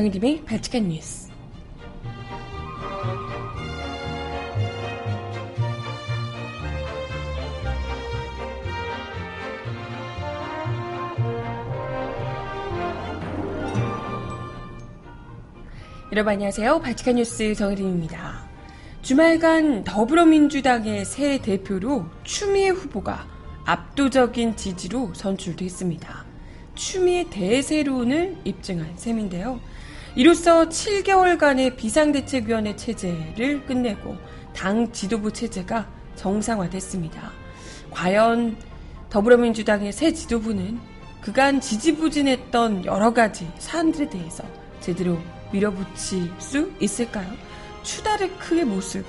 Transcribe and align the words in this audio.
정희림의 0.00 0.44
발칙한 0.46 0.88
뉴스. 0.88 1.28
여러분 16.12 16.32
안녕하세요. 16.32 16.80
발칙한 16.80 17.16
뉴스 17.16 17.54
정혜림입니다. 17.54 18.48
주말간 19.02 19.84
더불어민주당의 19.84 21.04
새 21.04 21.42
대표로 21.42 22.06
추미애 22.24 22.70
후보가 22.70 23.26
압도적인 23.66 24.56
지지로 24.56 25.12
선출됐습니다. 25.12 26.24
추미애 26.74 27.28
대세론을 27.28 28.38
입증한 28.44 28.96
셈인데요. 28.96 29.60
이로써 30.16 30.68
7개월간의 30.68 31.76
비상대책위원회 31.76 32.74
체제를 32.74 33.64
끝내고 33.64 34.16
당 34.54 34.90
지도부 34.90 35.32
체제가 35.32 35.88
정상화됐습니다. 36.16 37.30
과연 37.90 38.56
더불어민주당의 39.08 39.92
새 39.92 40.12
지도부는 40.12 40.80
그간 41.20 41.60
지지부진했던 41.60 42.86
여러 42.86 43.12
가지 43.12 43.48
사안들에 43.58 44.10
대해서 44.10 44.42
제대로 44.80 45.18
밀어붙일 45.52 46.30
수 46.38 46.72
있을까요? 46.80 47.28
추다르크의 47.82 48.64
모습 48.64 49.04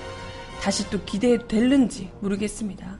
다시 0.61 0.87
또 0.89 1.03
기대될는지 1.03 2.11
모르겠습니다. 2.19 2.99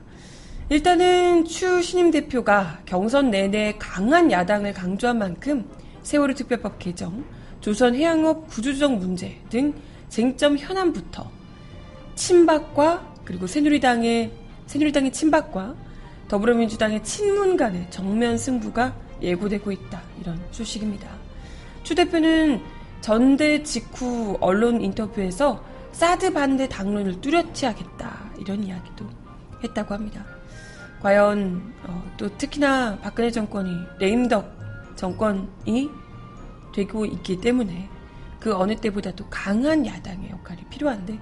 일단은 0.68 1.44
추 1.44 1.82
신임 1.82 2.10
대표가 2.10 2.80
경선 2.86 3.30
내내 3.30 3.76
강한 3.78 4.32
야당을 4.32 4.72
강조한 4.72 5.18
만큼 5.18 5.68
세월호 6.02 6.34
특별법 6.34 6.78
개정, 6.78 7.24
조선 7.62 7.94
해양업 7.94 8.48
구조조정 8.48 8.98
문제 8.98 9.40
등 9.48 9.72
쟁점 10.08 10.58
현안부터 10.58 11.30
친박과 12.16 13.14
그리고 13.24 13.46
새누리당의 13.46 14.32
새누리당의 14.66 15.12
친박과 15.12 15.74
더불어민주당의 16.28 17.04
친문 17.04 17.56
간의 17.56 17.86
정면 17.90 18.36
승부가 18.36 18.94
예고되고 19.22 19.70
있다 19.70 20.02
이런 20.20 20.40
소식입니다. 20.50 21.08
추 21.84 21.94
대표는 21.94 22.60
전대 23.00 23.62
직후 23.62 24.36
언론 24.40 24.80
인터뷰에서 24.80 25.64
사드 25.92 26.32
반대 26.32 26.68
당론을 26.68 27.20
뚜렷이 27.20 27.64
하겠다 27.64 28.30
이런 28.38 28.64
이야기도 28.64 29.06
했다고 29.62 29.94
합니다. 29.94 30.24
과연 31.00 31.74
어, 31.84 32.12
또 32.16 32.36
특히나 32.38 32.98
박근혜 33.02 33.30
정권이 33.30 33.70
레임덕 33.98 34.50
정권이 34.96 36.01
되고 36.72 37.04
있기 37.04 37.40
때문에 37.40 37.88
그 38.40 38.54
어느 38.54 38.74
때보다도 38.74 39.26
강한 39.30 39.86
야당의 39.86 40.30
역할이 40.30 40.64
필요한데 40.64 41.18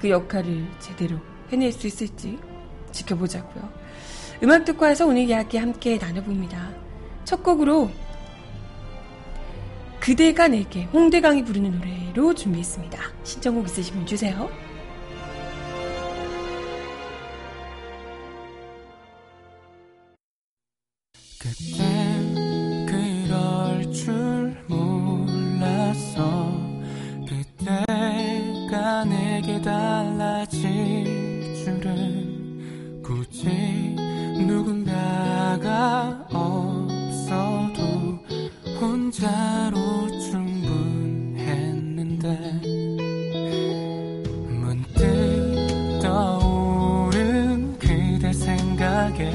그 0.00 0.08
역할을 0.08 0.66
제대로 0.78 1.18
해낼 1.50 1.70
수 1.72 1.86
있을지 1.86 2.38
지켜보자고요. 2.92 3.68
음악 4.42 4.64
듣고 4.64 4.84
와서 4.84 5.06
오늘 5.06 5.22
이야기 5.22 5.58
함께 5.58 5.98
나눠봅니다. 5.98 6.72
첫 7.24 7.42
곡으로 7.42 7.90
그대가 10.00 10.48
내게 10.48 10.84
홍대강이 10.84 11.44
부르는 11.44 11.78
노래로 11.78 12.34
준비했습니다. 12.34 12.98
신청곡 13.22 13.66
있으시면 13.66 14.06
주세요. 14.06 14.50
그땐 21.38 21.91
달라질 29.62 30.64
줄은 31.54 33.00
굳이 33.00 33.94
누군가가 34.44 36.26
없어도 36.32 38.18
혼자로 38.80 40.08
충분했는데 40.18 41.38
문득 44.48 46.00
떠오른 46.02 47.78
그대 47.78 48.32
생각에 48.32 49.30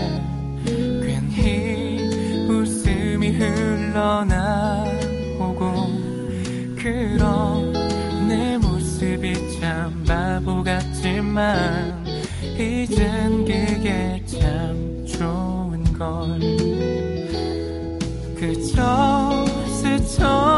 괜히 0.75 2.01
웃음이 2.49 3.29
흘러나 3.29 4.96
같지만 11.37 12.03
이젠 12.57 13.45
그게 13.45 14.23
참 14.25 15.05
좋은 15.05 15.83
걸. 15.93 16.39
그저 18.35 19.45
스쳐 19.67 20.56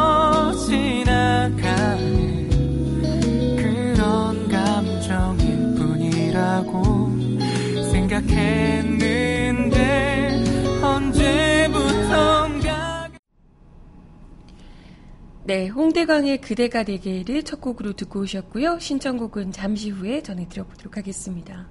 네, 15.50 15.68
홍대광의 15.68 16.42
그대가 16.42 16.84
내게를 16.84 17.42
첫 17.42 17.60
곡으로 17.60 17.94
듣고 17.94 18.20
오셨고요. 18.20 18.78
신청곡은 18.78 19.52
잠시 19.52 19.90
후에 19.90 20.22
전해드려보도록 20.22 20.96
하겠습니다. 20.96 21.68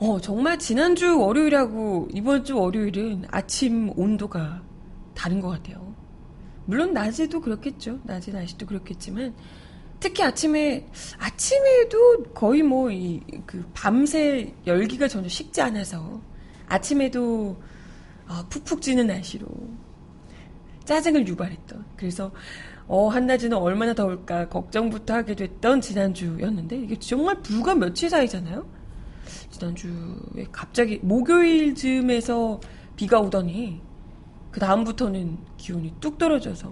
어, 0.00 0.20
정말 0.20 0.58
지난주 0.58 1.16
월요일하고 1.16 2.08
이번 2.12 2.42
주 2.42 2.58
월요일은 2.58 3.26
아침 3.30 3.92
온도가 3.96 4.64
다른 5.14 5.40
것 5.40 5.48
같아요. 5.50 5.94
물론 6.64 6.92
낮에도 6.92 7.40
그렇겠죠. 7.40 8.00
낮에 8.02 8.32
날씨도 8.32 8.66
그렇겠지만 8.66 9.32
특히 10.00 10.24
아침에 10.24 10.88
아침에도 11.18 12.24
거의 12.34 12.64
뭐 12.64 12.90
이 12.90 13.20
그 13.46 13.64
밤새 13.74 14.52
열기가 14.66 15.06
전혀 15.06 15.28
식지 15.28 15.60
않아서 15.60 16.20
아침에도 16.66 17.62
아, 18.26 18.44
푹푹 18.50 18.82
찌는 18.82 19.06
날씨로 19.06 19.46
짜증을 20.84 21.28
유발했던 21.28 21.84
그래서 21.96 22.32
어 22.88 23.08
한낮에는 23.08 23.56
얼마나 23.56 23.94
더울까 23.94 24.48
걱정부터 24.48 25.14
하게 25.14 25.34
됐던 25.34 25.80
지난주였는데 25.80 26.76
이게 26.76 26.98
정말 26.98 27.40
불과 27.42 27.74
며칠 27.74 28.08
사이잖아요. 28.10 28.66
지난주에 29.50 30.46
갑자기 30.50 30.98
목요일 31.02 31.74
즈음에서 31.74 32.60
비가 32.96 33.20
오더니 33.20 33.80
그 34.50 34.60
다음부터는 34.60 35.38
기온이 35.58 35.94
뚝 36.00 36.18
떨어져서 36.18 36.68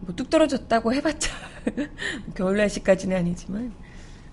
뭐 0.00 0.14
뚝 0.16 0.30
떨어졌다고 0.30 0.92
해봤자 0.94 1.30
겨울 2.34 2.56
날씨까지는 2.56 3.16
아니지만 3.16 3.72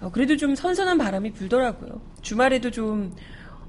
어, 0.01 0.09
그래도 0.11 0.35
좀 0.35 0.55
선선한 0.55 0.97
바람이 0.97 1.31
불더라고요. 1.33 2.01
주말에도 2.21 2.71
좀 2.71 3.13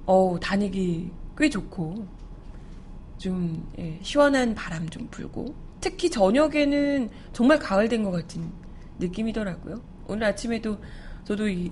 어, 0.06 0.37
다니기 0.41 1.11
꽤 1.39 1.49
좋고 1.49 2.06
좀 3.19 3.73
예, 3.78 3.99
시원한 4.03 4.55
바람 4.55 4.89
좀 4.89 5.06
불고 5.11 5.55
특히 5.84 6.11
저녁에는 6.11 7.11
정말 7.33 7.59
가을 7.59 7.89
된 7.89 8.03
것 8.05 8.11
같은 8.11 8.50
느낌이더라고요. 8.99 9.81
오늘 10.09 10.25
아침에도 10.25 10.78
저도 11.25 11.49
이 11.49 11.71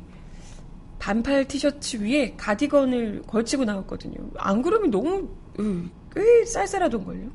반팔 0.98 1.46
티셔츠 1.48 1.96
위에 2.02 2.34
가디건을 2.36 3.22
걸치고 3.26 3.64
나왔거든요. 3.64 4.14
안 4.36 4.62
그러면 4.62 4.90
너무 4.90 5.28
으, 5.58 5.88
꽤 6.14 6.44
쌀쌀하던걸요. 6.44 7.30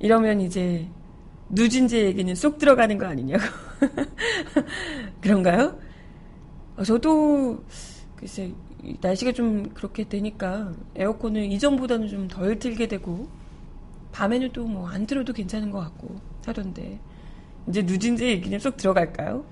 이러면 0.00 0.40
이제 0.40 0.88
누진제 1.50 2.04
얘기는 2.04 2.34
쏙 2.34 2.58
들어가는 2.58 2.98
거 2.98 3.06
아니냐고. 3.06 3.42
그런가요? 5.20 5.78
어, 6.76 6.82
저도 6.84 7.64
글쎄 8.16 8.52
날씨가 9.00 9.32
좀 9.32 9.70
그렇게 9.74 10.08
되니까 10.08 10.72
에어컨을 10.94 11.44
이전보다는 11.52 12.08
좀 12.08 12.28
덜 12.28 12.58
틀게 12.58 12.86
되고 12.88 13.28
밤에는 14.18 14.50
또 14.52 14.66
뭐안 14.66 15.06
틀어도 15.06 15.32
괜찮은 15.32 15.70
것 15.70 15.78
같고 15.78 16.16
하던데. 16.44 16.98
이제 17.68 17.82
누진제 17.82 18.26
얘기는 18.26 18.58
쏙 18.58 18.76
들어갈까요? 18.76 19.44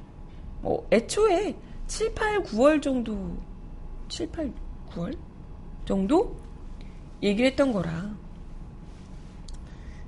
뭐 0.61 0.85
애초에 0.91 1.55
7, 1.87 2.13
8, 2.15 2.43
9월 2.43 2.83
정도 2.83 3.37
7, 4.09 4.29
8, 4.33 4.53
9월 4.91 5.17
정도 5.85 6.37
얘기를 7.23 7.49
했던 7.49 7.73
거라. 7.73 8.17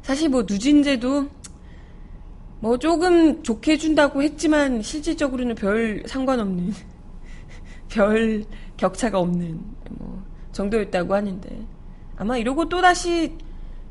사실 0.03 0.29
뭐 0.29 0.43
누진제도 0.43 1.29
뭐 2.59 2.79
조금 2.79 3.41
좋게 3.45 3.73
해준다고 3.73 4.25
했지만 4.25 4.83
실질적으로는 4.83 5.55
별 5.55 6.03
상관없는 6.05 6.73
별 7.89 8.45
격차가 8.77 9.21
없는 9.21 9.61
뭐 9.91 10.25
정도였다고 10.51 11.15
하는데. 11.15 11.65
아마 12.17 12.37
이러고 12.37 12.69
또 12.69 12.81
다시 12.81 13.37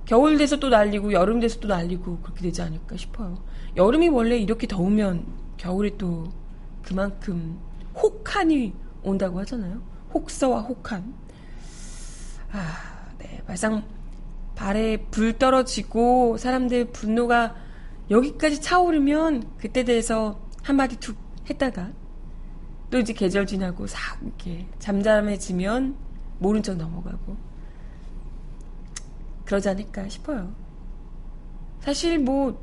겨울 0.07 0.37
돼서 0.37 0.55
또 0.55 0.69
날리고 0.69 1.11
여름 1.11 1.41
돼서 1.41 1.59
또 1.59 1.67
날리고 1.67 2.19
그렇게 2.19 2.41
되지 2.41 2.61
않을까 2.61 2.95
싶어요. 2.95 3.43
여름이 3.75 4.07
원래 4.07 4.37
이렇게 4.37 4.65
더우면 4.65 5.25
겨울이 5.57 5.97
또 5.97 6.31
그만큼 6.81 7.59
혹한이 7.93 8.73
온다고 9.03 9.39
하잖아요. 9.41 9.81
혹서와 10.13 10.61
혹한. 10.61 11.13
아, 12.53 13.11
네. 13.17 13.43
막상 13.45 13.83
발에 14.55 14.97
불 15.11 15.37
떨어지고 15.37 16.37
사람들 16.37 16.85
분노가 16.91 17.55
여기까지 18.09 18.61
차오르면 18.61 19.57
그때 19.57 19.83
대해서 19.83 20.39
한마디 20.63 20.95
툭 20.95 21.17
했다가 21.49 21.91
또 22.89 22.97
이제 22.97 23.11
계절 23.11 23.45
지나고 23.45 23.87
싹 23.87 24.19
이렇게 24.23 24.67
잠잠해지면 24.79 25.97
모른 26.39 26.63
척 26.63 26.77
넘어가고 26.77 27.35
그러지 29.47 29.69
않을까 29.69 30.07
싶어요. 30.09 30.53
사실 31.79 32.19
뭐 32.19 32.61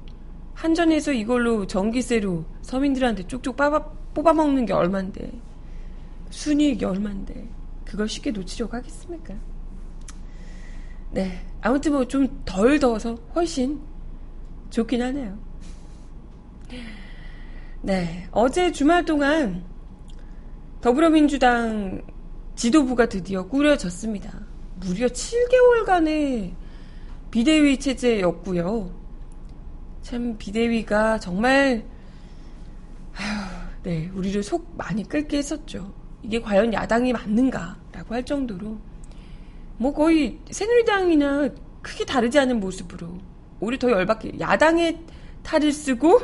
한전에서 0.53 1.13
이걸로 1.13 1.67
전기세로 1.67 2.45
서민들한테 2.61 3.27
쭉쭉 3.27 3.57
뽑아, 3.57 3.85
뽑아먹는 4.13 4.67
게 4.67 4.75
얼만데 4.75 5.33
순이익이 6.29 6.85
얼만데 6.85 7.49
그걸 7.87 8.07
쉽게 8.09 8.31
놓치려고 8.33 8.77
하겠습니까? 8.77 9.35
네 11.11 11.41
아무튼 11.63 11.93
뭐 11.93 12.05
좀 12.05 12.29
덜 12.45 12.79
더워서 12.79 13.15
훨씬 13.35 13.81
좋긴 14.69 15.01
하네요. 15.01 15.39
네 17.81 18.29
어제 18.31 18.73
주말 18.73 19.07
동안 19.07 19.65
더불어민주당 20.83 22.03
지도부가 22.57 23.09
드디어 23.09 23.47
꾸려졌습니다. 23.47 24.39
무려 24.81 25.07
7개월간의 25.07 26.64
비대위 27.35 27.79
체제였고요. 27.79 28.95
참 30.03 30.39
비대위가 30.39 31.19
정말 31.19 31.85
아휴, 33.17 33.83
네 33.83 34.09
우리를 34.15 34.41
속 34.45 34.73
많이 34.77 35.03
끓게 35.03 35.39
했었죠. 35.39 35.93
이게 36.23 36.41
과연 36.41 36.73
야당이 36.73 37.13
맞는가라고 37.13 38.15
할 38.15 38.25
정도로 38.25 38.79
뭐 39.79 39.93
거의 39.93 40.39
새누리당이나 40.49 41.49
크게 41.83 42.05
다르지 42.05 42.39
않은 42.39 42.61
모습으로 42.61 43.19
오히려 43.59 43.79
더 43.79 43.91
열받게 43.91 44.39
야당의 44.39 45.01
탈을 45.43 45.73
쓰고 45.73 46.21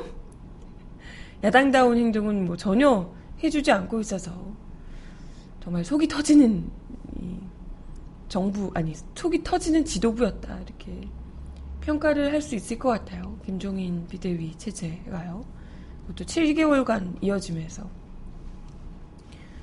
야당다운 1.43 1.99
행동은 1.99 2.45
뭐 2.45 2.57
전혀 2.57 3.13
해주지 3.43 3.73
않고 3.73 3.99
있어서 3.99 4.31
정말 5.61 5.85
속이 5.85 6.07
터지는 6.07 6.71
정부 8.31 8.71
아니 8.75 8.95
속이 9.17 9.43
터지는 9.43 9.85
지도부였다 9.85 10.61
이렇게 10.61 11.09
평가를 11.81 12.33
할 12.33 12.41
수 12.41 12.55
있을 12.55 12.79
것 12.79 12.89
같아요. 12.91 13.39
김종인 13.45 14.07
비대위 14.07 14.57
체제가요. 14.57 15.45
그것도 16.07 16.25
7개월간 16.25 17.23
이어지면서 17.23 17.91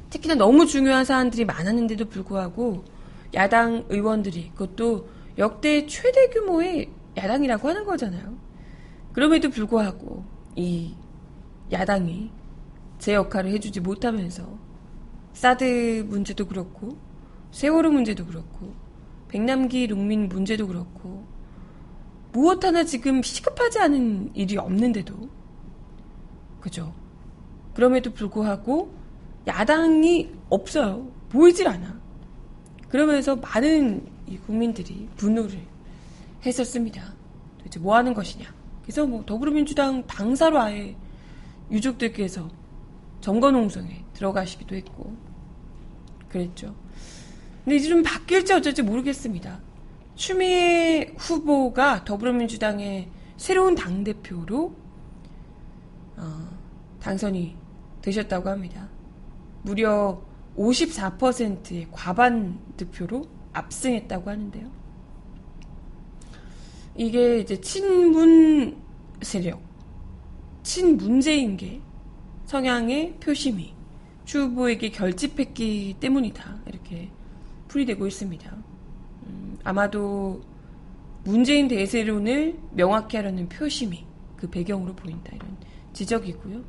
특히나 0.09 0.35
너무 0.35 0.65
중요한 0.65 1.05
사안들이 1.05 1.45
많았는데도 1.45 2.09
불구하고 2.09 2.83
야당 3.33 3.85
의원들이 3.89 4.51
그것도 4.53 5.09
역대 5.37 5.85
최대 5.85 6.27
규모의 6.27 6.91
야당이라고 7.15 7.69
하는 7.69 7.85
거잖아요. 7.85 8.37
그럼에도 9.13 9.49
불구하고 9.49 10.25
이 10.57 10.93
야당이 11.71 12.31
제 12.99 13.13
역할을 13.13 13.49
해주지 13.51 13.79
못하면서 13.79 14.45
사드 15.31 16.05
문제도 16.09 16.45
그렇고 16.45 16.97
세월호 17.51 17.91
문제도 17.91 18.25
그렇고 18.25 18.73
백남기 19.27 19.87
농민 19.87 20.29
문제도 20.29 20.67
그렇고 20.67 21.25
무엇 22.31 22.63
하나 22.63 22.83
지금 22.83 23.23
시급하지 23.23 23.79
않은 23.79 24.31
일이 24.35 24.57
없는데도 24.57 25.29
그죠? 26.59 26.93
그럼에도 27.73 28.11
불구하고 28.11 28.91
야당이 29.47 30.31
없어요. 30.49 31.09
보이질 31.29 31.67
않아. 31.67 31.99
그러면서 32.89 33.35
많은 33.35 34.05
국민들이 34.45 35.07
분노를 35.15 35.61
했었습니다. 36.45 37.13
도대체 37.57 37.79
뭐 37.79 37.95
하는 37.95 38.13
것이냐. 38.13 38.45
그래서 38.81 39.05
뭐 39.05 39.23
더불어민주당 39.25 40.05
당사로 40.05 40.59
아예 40.59 40.95
유족들께서 41.71 42.49
점거농성에 43.21 44.05
들어가시기도 44.13 44.75
했고 44.75 45.15
그랬죠. 46.29 46.75
근데 47.67 47.75
이제 47.75 47.89
좀 47.89 48.01
바뀔지 48.01 48.53
어쩔지 48.53 48.81
모르겠습니다. 48.81 49.59
추미애 50.15 51.13
후보가 51.17 52.05
더불어민주당의 52.05 53.09
새로운 53.35 53.75
당대표로 53.75 54.73
어, 56.15 56.49
당선이 57.01 57.57
되셨다고 58.01 58.47
합니다. 58.47 58.87
무려 59.63 60.21
54%의 60.55 61.87
과반 61.91 62.57
득표로 62.77 63.25
압승했다고 63.51 64.29
하는데요. 64.29 64.71
이게 66.95 67.39
이제 67.39 67.59
친문 67.59 68.81
세력, 69.21 69.61
친문재인계 70.63 71.81
성향의 72.45 73.17
표심이 73.19 73.73
추 74.23 74.43
후보에게 74.43 74.89
결집했기 74.89 75.97
때문이다. 75.99 76.59
이렇게 76.67 77.11
풀이되고 77.77 78.07
있습니다. 78.07 78.51
음, 79.27 79.59
아마도 79.63 80.41
문재인 81.23 81.67
대세론을 81.67 82.57
명확히 82.71 83.17
하려는 83.17 83.47
표심이 83.49 84.05
그 84.35 84.49
배경으로 84.49 84.95
보인다. 84.95 85.31
이런 85.35 85.55
지적이고요. 85.93 86.61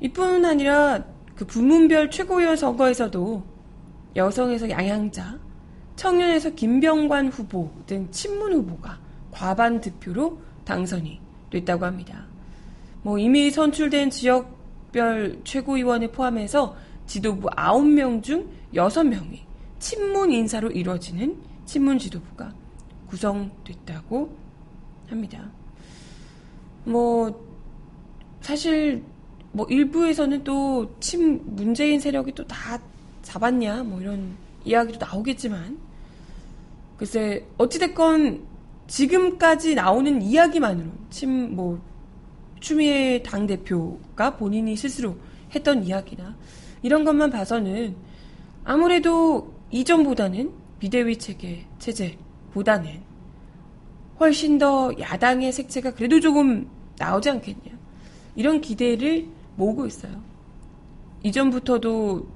이뿐 0.00 0.44
아니라 0.44 1.04
그 1.34 1.44
부문별 1.44 2.10
최고위원 2.10 2.56
선거에서도 2.56 3.42
여성에서 4.16 4.70
양양자, 4.70 5.38
청년에서 5.96 6.50
김병관 6.50 7.28
후보 7.28 7.70
등 7.86 8.08
친문 8.10 8.52
후보가 8.52 8.98
과반 9.30 9.80
득표로 9.80 10.40
당선이 10.64 11.20
됐다고 11.50 11.84
합니다. 11.84 12.24
뭐 13.02 13.18
이미 13.18 13.50
선출된 13.50 14.10
지역별 14.10 15.40
최고위원을 15.44 16.12
포함해서 16.12 16.76
지도부 17.06 17.48
9명 17.50 18.22
중 18.22 18.48
6명이 18.74 19.47
친문 19.78 20.30
인사로 20.32 20.70
이루어지는 20.70 21.36
친문 21.66 21.98
지도부가 21.98 22.52
구성됐다고 23.08 24.36
합니다. 25.08 25.50
뭐 26.84 27.46
사실 28.40 29.02
뭐 29.52 29.66
일부에서는 29.68 30.44
또 30.44 30.90
친 31.00 31.40
문재인 31.54 32.00
세력이 32.00 32.32
또 32.32 32.44
다 32.44 32.78
잡았냐 33.22 33.82
뭐 33.84 34.00
이런 34.00 34.36
이야기도 34.64 35.04
나오겠지만 35.04 35.78
글쎄 36.96 37.46
어찌됐건 37.58 38.46
지금까지 38.86 39.74
나오는 39.74 40.20
이야기만으로 40.22 40.90
친 41.10 41.54
뭐 41.54 41.80
추미애 42.60 43.22
당 43.22 43.46
대표가 43.46 44.36
본인이 44.36 44.76
스스로 44.76 45.16
했던 45.54 45.84
이야기나 45.84 46.36
이런 46.82 47.04
것만 47.04 47.30
봐서는 47.30 47.94
아무래도 48.64 49.54
이전보다는 49.70 50.52
비대위 50.78 51.18
체계 51.18 51.66
체제보다는 51.78 53.02
훨씬 54.20 54.58
더 54.58 54.92
야당의 54.98 55.52
색채가 55.52 55.94
그래도 55.94 56.20
조금 56.20 56.68
나오지 56.98 57.30
않겠냐 57.30 57.78
이런 58.34 58.60
기대를 58.60 59.28
모으고 59.56 59.86
있어요. 59.86 60.20
이전부터도 61.22 62.28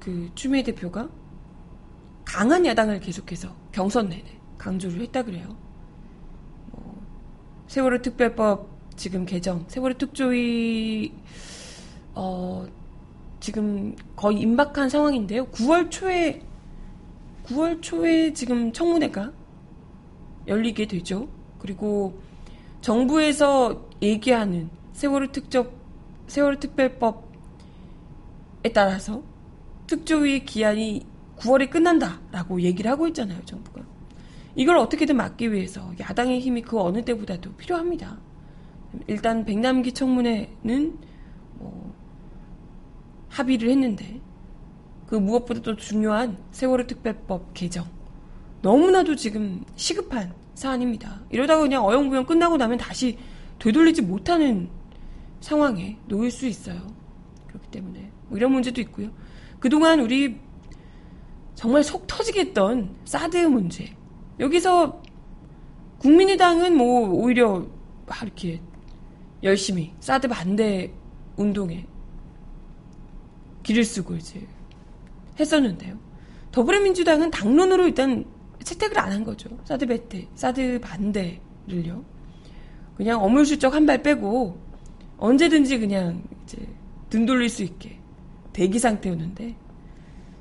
그 0.00 0.30
추미애 0.34 0.62
대표가 0.62 1.08
강한 2.24 2.64
야당을 2.64 3.00
계속해서 3.00 3.54
경선 3.72 4.08
내내 4.08 4.24
강조를 4.58 5.00
했다 5.02 5.22
그래요. 5.22 5.56
뭐 6.70 7.02
세월호 7.68 8.02
특별법 8.02 8.68
지금 8.96 9.26
개정 9.26 9.64
세월호 9.68 9.98
특조위 9.98 11.12
어 12.14 12.66
지금 13.42 13.94
거의 14.14 14.38
임박한 14.38 14.88
상황인데요. 14.88 15.46
9월 15.46 15.90
초에 15.90 16.40
9월 17.46 17.82
초에 17.82 18.32
지금 18.32 18.72
청문회가 18.72 19.32
열리게 20.46 20.86
되죠. 20.86 21.26
그리고 21.58 22.20
정부에서 22.82 23.88
얘기하는 24.00 24.70
세월호 24.92 25.32
특적 25.32 25.74
세월호 26.28 26.60
특별법에 26.60 27.18
따라서 28.72 29.24
특조위 29.88 30.44
기한이 30.44 31.04
9월에 31.36 31.68
끝난다라고 31.68 32.60
얘기를 32.60 32.88
하고 32.92 33.08
있잖아요, 33.08 33.44
정부가. 33.44 33.82
이걸 34.54 34.76
어떻게든 34.76 35.16
막기 35.16 35.52
위해서 35.52 35.92
야당의 35.98 36.38
힘이 36.38 36.62
그 36.62 36.80
어느 36.80 37.04
때보다도 37.04 37.54
필요합니다. 37.54 38.20
일단 39.08 39.44
백남기 39.44 39.90
청문회는 39.90 40.92
뭐 40.92 41.11
합의를 43.32 43.70
했는데 43.70 44.20
그 45.06 45.16
무엇보다 45.16 45.60
도 45.60 45.76
중요한 45.76 46.38
세월호 46.52 46.86
특별법 46.86 47.54
개정 47.54 47.86
너무나도 48.60 49.16
지금 49.16 49.64
시급한 49.74 50.34
사안입니다. 50.54 51.20
이러다가 51.30 51.62
그냥 51.62 51.84
어영부영 51.84 52.26
끝나고 52.26 52.56
나면 52.56 52.78
다시 52.78 53.18
되돌리지 53.58 54.02
못하는 54.02 54.68
상황에 55.40 55.98
놓일 56.06 56.30
수 56.30 56.46
있어요. 56.46 56.80
그렇기 57.48 57.68
때문에 57.70 58.10
뭐 58.28 58.38
이런 58.38 58.52
문제도 58.52 58.80
있고요. 58.82 59.10
그동안 59.58 60.00
우리 60.00 60.38
정말 61.54 61.82
속 61.82 62.06
터지게 62.06 62.40
했던 62.40 62.94
사드 63.04 63.36
문제. 63.46 63.94
여기서 64.38 65.02
국민의당은 65.98 66.76
뭐 66.76 67.08
오히려 67.08 67.66
이렇게 68.22 68.60
열심히 69.42 69.94
사드 70.00 70.28
반대 70.28 70.92
운동에 71.36 71.86
길을 73.62 73.84
쓰고 73.84 74.16
이제 74.16 74.46
했었는데요. 75.38 75.98
더불어민주당은 76.52 77.30
당론으로 77.30 77.86
일단 77.86 78.24
채택을 78.62 78.98
안 78.98 79.12
한 79.12 79.24
거죠. 79.24 79.48
사드 79.64 79.86
배태, 79.86 80.28
사드 80.34 80.80
반대를요. 80.80 82.04
그냥 82.96 83.22
어물수적 83.22 83.74
한발 83.74 84.02
빼고 84.02 84.58
언제든지 85.16 85.78
그냥 85.78 86.22
이제 86.44 86.58
등 87.10 87.26
돌릴 87.26 87.48
수 87.48 87.62
있게 87.62 87.98
대기 88.52 88.78
상태였는데 88.78 89.56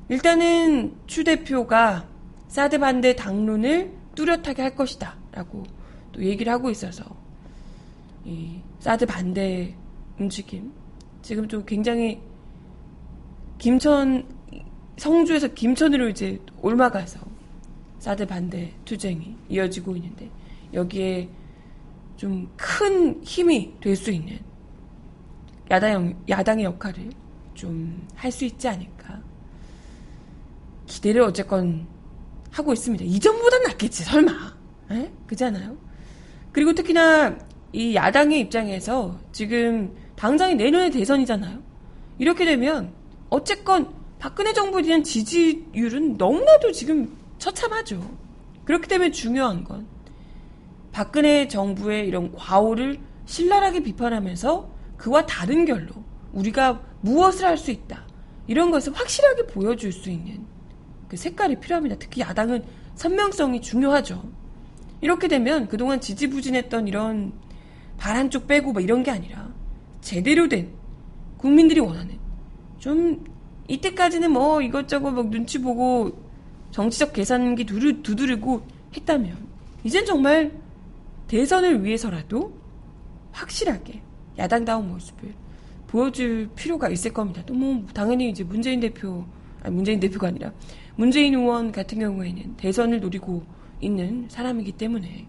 일단은 0.10 0.94
추 1.08 1.24
대표가 1.24 2.08
사드 2.50 2.80
반대 2.80 3.16
당론을 3.16 3.92
뚜렷하게 4.16 4.62
할 4.62 4.76
것이다 4.76 5.16
라고 5.32 5.64
또 6.12 6.22
얘기를 6.24 6.52
하고 6.52 6.70
있어서 6.70 7.06
이 8.26 8.60
사드 8.80 9.06
반대 9.06 9.74
움직임 10.20 10.72
지금 11.22 11.48
좀 11.48 11.64
굉장히 11.66 12.22
김천 13.62 14.26
성주에서 14.98 15.50
김천으로 15.50 16.10
이제 16.10 16.40
올마가서 16.64 17.20
사드 18.00 18.26
반대 18.26 18.74
투쟁이 18.86 19.36
이어지고 19.50 19.96
있는데 19.98 20.30
여기에 20.74 21.30
좀 22.18 22.50
큰 22.58 23.24
힘이 23.24 23.74
될 23.80 23.96
수 23.96 24.10
있는 24.12 24.40
야당, 25.70 26.16
야당의 26.28 26.66
역할을 26.66 27.12
좀 27.54 28.08
할 28.16 28.32
수 28.32 28.46
있지 28.46 28.68
않을까. 28.68 29.22
기대를 30.88 31.22
어쨌건 31.22 31.86
하고 32.52 32.74
있습니다. 32.74 33.06
이전보단 33.06 33.62
낫겠지, 33.64 34.04
설마. 34.04 34.32
에? 34.92 35.12
그잖아요. 35.28 35.78
그리고 36.52 36.74
특히나 36.74 37.38
이 37.74 37.94
야당의 37.96 38.40
입장에서 38.42 39.20
지금 39.32 39.96
당장이 40.16 40.56
내년에 40.56 40.90
대선이잖아요. 40.90 41.60
이렇게 42.18 42.46
되면 42.46 42.92
어쨌건 43.32 43.94
박근혜 44.20 44.54
정부에 44.54 44.84
대한 44.84 45.04
지지율은 45.04 46.18
너무나도 46.18 46.72
지금 46.74 47.18
처참하죠. 47.40 48.00
그렇기 48.66 48.88
때문에 48.88 49.10
중요한 49.12 49.64
건 49.64 49.88
박근혜 50.92 51.48
정부의 51.48 52.08
이런 52.08 52.32
과오를 52.34 53.00
신랄하게 53.26 53.84
비판하면서 53.84 54.70
그와 54.98 55.26
다른 55.26 55.66
결로 55.66 55.94
우리가 56.34 56.82
무엇을 57.02 57.46
할 57.46 57.58
수 57.58 57.72
있다. 57.72 58.06
이런 58.48 58.70
것을 58.70 58.94
확실하게 58.94 59.48
보여줄 59.48 59.94
수 59.94 60.10
있는 60.10 60.46
그 61.08 61.16
색깔이 61.16 61.60
필요합니다. 61.62 61.96
특히 61.98 62.22
야당은 62.22 62.66
선명성이 62.96 63.62
중요하죠. 63.62 64.22
이렇게 65.00 65.30
되면 65.30 65.68
그동안 65.70 66.02
지지부진했던 66.02 66.88
이런 66.88 67.32
바란 67.98 68.30
쪽 68.30 68.46
빼고 68.48 68.74
뭐 68.74 68.82
이런 68.82 69.04
게 69.04 69.12
아니라 69.12 69.54
제대로 70.02 70.50
된 70.50 70.74
국민들이 71.38 71.80
원하는 71.80 72.21
좀 72.82 73.24
이때까지는 73.68 74.32
뭐 74.32 74.60
이것저것 74.60 75.12
막 75.12 75.30
눈치 75.30 75.62
보고 75.62 76.12
정치적 76.72 77.14
계산기 77.14 77.66
두루, 77.66 78.02
두드리고 78.02 78.66
했다면 78.98 79.38
이젠 79.84 80.04
정말 80.04 80.52
대선을 81.28 81.84
위해서라도 81.84 82.52
확실하게 83.32 84.02
야당다운 84.38 84.90
모습을 84.90 85.34
보여줄 85.88 86.50
필요가 86.56 86.90
있을 86.90 87.14
겁니다. 87.14 87.44
또 87.46 87.54
뭐 87.54 87.86
당연히 87.94 88.30
이제 88.30 88.44
문재인 88.44 88.80
대표 88.80 89.24
아니 89.62 89.76
문재인 89.76 90.00
대표가 90.00 90.30
아니라 90.30 90.52
문재인 90.96 91.36
의원 91.36 91.72
같은 91.72 92.00
경우에는 92.00 92.58
대선을 92.58 93.00
노리고 93.00 93.44
있는 93.80 94.26
사람이기 94.28 94.72
때문에 94.72 95.28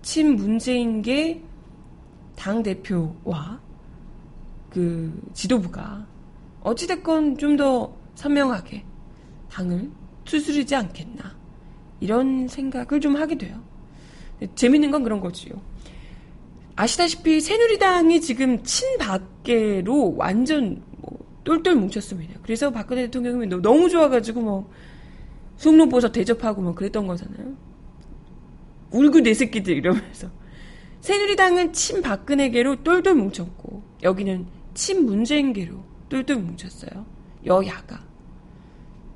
친 0.00 0.34
문재인계 0.34 1.42
당 2.36 2.62
대표와 2.62 3.60
그 4.70 5.12
지도부가 5.34 6.06
어찌됐건 6.66 7.38
좀 7.38 7.56
더 7.56 7.94
선명하게 8.16 8.84
당을 9.50 9.90
투스르지 10.24 10.74
않겠나. 10.74 11.36
이런 12.00 12.48
생각을 12.48 13.00
좀 13.00 13.16
하게 13.16 13.38
돼요. 13.38 13.62
재밌는 14.54 14.90
건 14.90 15.02
그런 15.02 15.20
거지요. 15.20 15.54
아시다시피 16.74 17.40
새누리당이 17.40 18.20
지금 18.20 18.62
친박계로 18.62 20.16
완전 20.16 20.82
뭐 20.98 21.18
똘똘 21.44 21.74
뭉쳤습니다. 21.74 22.40
그래서 22.42 22.70
박근혜 22.70 23.02
대통령이 23.02 23.46
너무 23.46 23.88
좋아가지고 23.88 24.40
뭐 24.40 24.70
송로버섯 25.56 26.12
대접하고 26.12 26.60
뭐 26.60 26.74
그랬던 26.74 27.06
거잖아요. 27.06 27.54
울고 28.90 29.20
내 29.20 29.32
새끼들 29.32 29.76
이러면서 29.76 30.28
새누리당은 31.00 31.72
친박근혜계로 31.72 32.82
똘똘 32.82 33.14
뭉쳤고 33.14 33.82
여기는 34.02 34.46
친문재인계로 34.74 35.95
똘똘 36.08 36.36
뭉쳤어요. 36.36 37.06
여야가. 37.44 38.04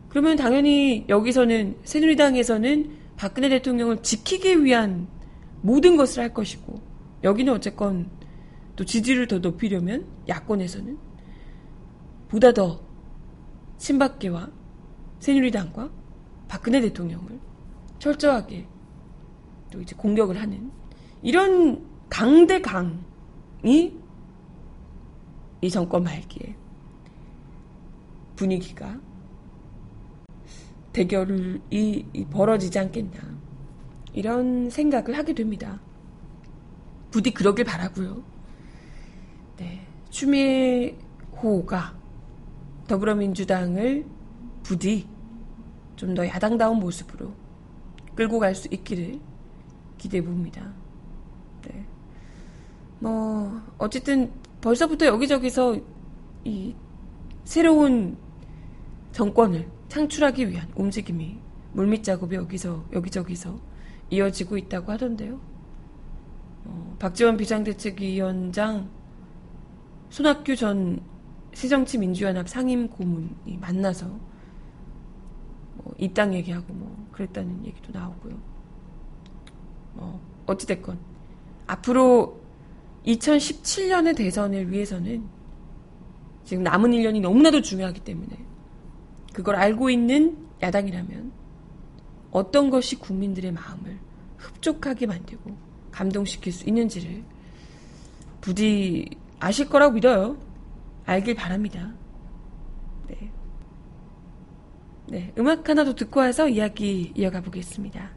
그러면 0.09 0.37
당연히 0.37 1.05
여기서는 1.09 1.79
새누리당에서는 1.85 2.99
박근혜 3.17 3.49
대통령을 3.49 4.03
지키기 4.03 4.65
위한 4.65 5.09
모든 5.63 5.97
것을 5.97 6.23
할 6.23 6.35
것이고 6.35 6.81
여기는 7.23 7.53
어쨌건 7.53 8.11
또 8.77 8.85
지지를 8.85 9.29
더 9.29 9.39
높이려면 9.39 10.07
야권에서는 10.29 10.99
보다 12.29 12.53
더 12.53 12.81
친박계와 13.79 14.49
새누리당과 15.19 15.91
박근혜 16.49 16.81
대통령을 16.81 17.39
철저하게 17.99 18.67
또 19.71 19.81
이제 19.81 19.95
공격을 19.95 20.41
하는 20.41 20.73
이런 21.23 21.87
강대강이 22.09 22.91
이 25.63 25.71
정권 25.71 26.03
말기에 26.05 26.57
분위기가 28.41 28.99
대결이 30.95 32.07
벌어지지 32.31 32.79
않겠냐 32.79 33.21
이런 34.15 34.71
생각을 34.71 35.17
하게 35.19 35.35
됩니다. 35.35 35.79
부디 37.11 37.33
그러길 37.33 37.67
바라고요. 37.67 38.23
네, 39.59 39.87
추미호가 40.09 41.95
더불어민주당을 42.89 44.07
부디 44.63 45.07
좀 45.97 46.15
더 46.15 46.27
야당다운 46.27 46.79
모습으로 46.79 47.35
끌고 48.15 48.39
갈 48.39 48.55
수 48.55 48.69
있기를 48.71 49.21
기대해 49.99 50.25
봅니다. 50.25 50.73
네. 51.61 51.85
뭐 53.01 53.61
어쨌든 53.77 54.33
벌써부터 54.63 55.05
여기저기서 55.05 55.79
이 56.45 56.75
새로운 57.45 58.17
정권을 59.13 59.69
창출하기 59.89 60.49
위한 60.49 60.69
움직임이 60.77 61.39
물밑 61.73 62.05
작업이 62.05 62.37
여기서 62.37 62.85
여기저기서 62.93 63.61
이어지고 64.11 64.57
있다고 64.57 64.93
하던데요. 64.93 65.41
어, 66.65 66.97
박지원 66.99 67.37
비상대책위원장 67.37 68.91
손학규 70.11 70.57
전 70.57 71.01
새정치 71.53 71.99
민주연합 71.99 72.49
상임 72.49 72.89
고문이 72.89 73.59
만나서 73.61 74.07
뭐 74.07 75.95
입당 75.99 76.35
얘기하고 76.35 76.73
뭐 76.73 77.09
그랬다는 77.13 77.65
얘기도 77.67 77.93
나오고요. 77.93 78.39
뭐 79.95 80.21
어찌됐건 80.47 80.99
앞으로 81.67 82.41
2017년의 83.07 84.17
대선을 84.17 84.71
위해서는 84.71 85.29
지금 86.45 86.63
남은 86.65 86.91
1년이 86.91 87.21
너무나도 87.21 87.63
중요하기 87.63 88.01
때문에 88.01 88.50
그걸 89.33 89.57
알고 89.57 89.91
있는 89.91 90.37
야당이라면 90.63 91.33
어떤 92.31 92.71
것이 92.71 92.97
국민들의 92.97 93.53
마음을 93.53 93.99
흡족하게 94.37 95.07
만들고 95.07 95.57
감동시킬 95.91 96.53
수 96.53 96.69
있는지를 96.69 97.23
부디 98.41 99.09
아실 99.39 99.69
거라고 99.69 99.95
믿어요. 99.95 100.37
알길 101.05 101.35
바랍니다. 101.35 101.93
네. 103.09 103.31
네. 105.09 105.33
음악 105.39 105.69
하나 105.69 105.85
더 105.85 105.95
듣고 105.95 106.21
와서 106.21 106.49
이야기 106.49 107.13
이어가 107.17 107.41
보겠습니다. 107.41 108.11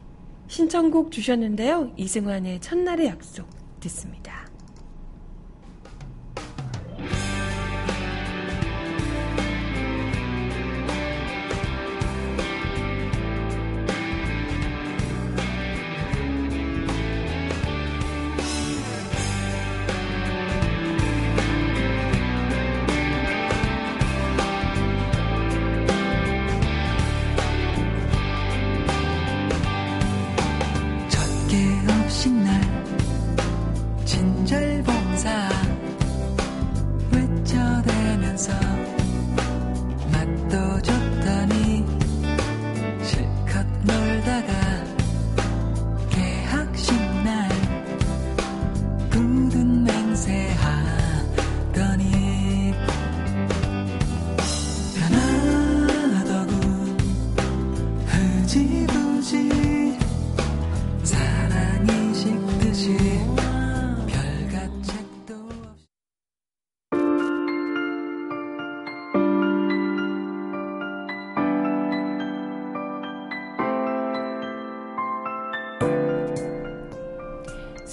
신청곡 0.46 1.10
주셨는데요. 1.10 1.92
이승환의 1.96 2.60
첫날의 2.60 3.06
약속 3.06 3.48
듣습니다. 3.80 4.43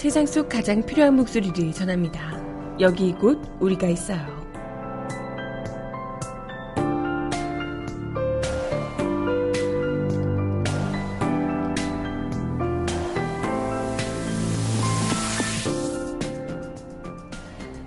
세상 0.01 0.25
속 0.25 0.49
가장 0.49 0.83
필요한 0.83 1.15
목소리를 1.15 1.71
전합니다. 1.73 2.35
여기 2.79 3.13
곧 3.13 3.39
우리가 3.59 3.87
있어요. 3.87 4.25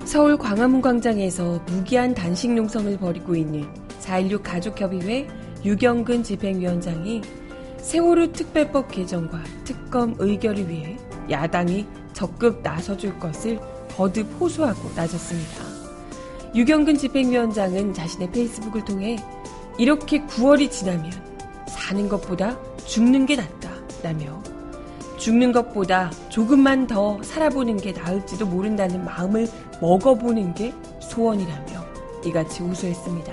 서울 0.04 0.38
광화문 0.38 0.80
광장에서 0.82 1.64
무기한 1.66 2.14
단식 2.14 2.52
농성을 2.52 2.96
벌이고 2.96 3.34
있는 3.34 3.66
4.16 3.98 4.40
가족협의회 4.44 5.26
유경근 5.64 6.22
집행위원장이 6.22 7.22
세월호 7.78 8.30
특별법 8.30 8.92
개정과 8.92 9.42
특검 9.64 10.14
의결을 10.20 10.68
위해 10.68 10.96
야당이 11.28 12.03
적극 12.14 12.62
나서줄 12.62 13.18
것을 13.18 13.60
거듭 13.96 14.26
호소하고 14.40 14.90
나섰습니다. 14.96 15.64
유경근 16.54 16.96
집행위원장은 16.96 17.92
자신의 17.92 18.30
페이스북을 18.30 18.84
통해 18.84 19.18
이렇게 19.76 20.22
9월이 20.22 20.70
지나면 20.70 21.12
사는 21.68 22.08
것보다 22.08 22.56
죽는 22.86 23.26
게 23.26 23.36
낫다 23.36 23.70
라며 24.02 24.42
죽는 25.18 25.52
것보다 25.52 26.10
조금만 26.28 26.86
더 26.86 27.20
살아보는 27.22 27.78
게 27.78 27.92
나을지도 27.92 28.46
모른다는 28.46 29.04
마음을 29.04 29.48
먹어보는 29.80 30.54
게 30.54 30.72
소원이라며 31.00 31.84
이같이 32.26 32.62
호소했습니다. 32.62 33.32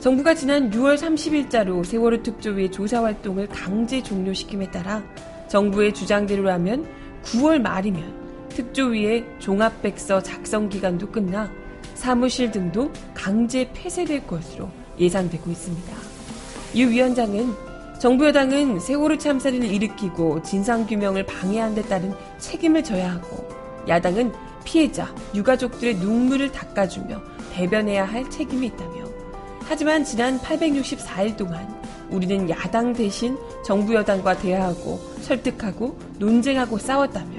정부가 0.00 0.34
지난 0.34 0.70
6월 0.70 0.96
30일자로 0.96 1.84
세월호 1.84 2.22
특조위의 2.22 2.70
조사 2.70 3.02
활동을 3.02 3.48
강제 3.48 4.02
종료시킴에 4.02 4.70
따라 4.70 5.02
정부의 5.48 5.94
주장대로라면 5.94 6.86
9월 7.26 7.60
말이면 7.60 8.48
특조위의 8.50 9.24
종합백서 9.38 10.22
작성 10.22 10.68
기간도 10.68 11.10
끝나 11.10 11.50
사무실 11.94 12.50
등도 12.50 12.92
강제 13.14 13.70
폐쇄될 13.72 14.26
것으로 14.26 14.70
예상되고 14.98 15.50
있습니다. 15.50 15.96
유 16.76 16.88
위원장은 16.88 17.54
정부 17.98 18.26
여당은 18.26 18.78
세월호 18.80 19.18
참사를 19.18 19.62
일으키고 19.64 20.42
진상규명을 20.42 21.24
방해한 21.26 21.74
데 21.74 21.82
따른 21.82 22.12
책임을 22.38 22.84
져야 22.84 23.12
하고 23.12 23.48
야당은 23.88 24.32
피해자, 24.64 25.14
유가족들의 25.34 25.96
눈물을 25.96 26.52
닦아주며 26.52 27.22
대변해야 27.52 28.04
할 28.04 28.28
책임이 28.28 28.66
있다며 28.66 29.06
하지만 29.64 30.04
지난 30.04 30.38
864일 30.40 31.36
동안 31.36 31.66
우리는 32.10 32.48
야당 32.50 32.92
대신 32.92 33.36
정부 33.64 33.94
여당과 33.94 34.38
대화하고 34.38 34.98
설득하고 35.20 35.98
논쟁하고 36.18 36.78
싸웠다며 36.78 37.38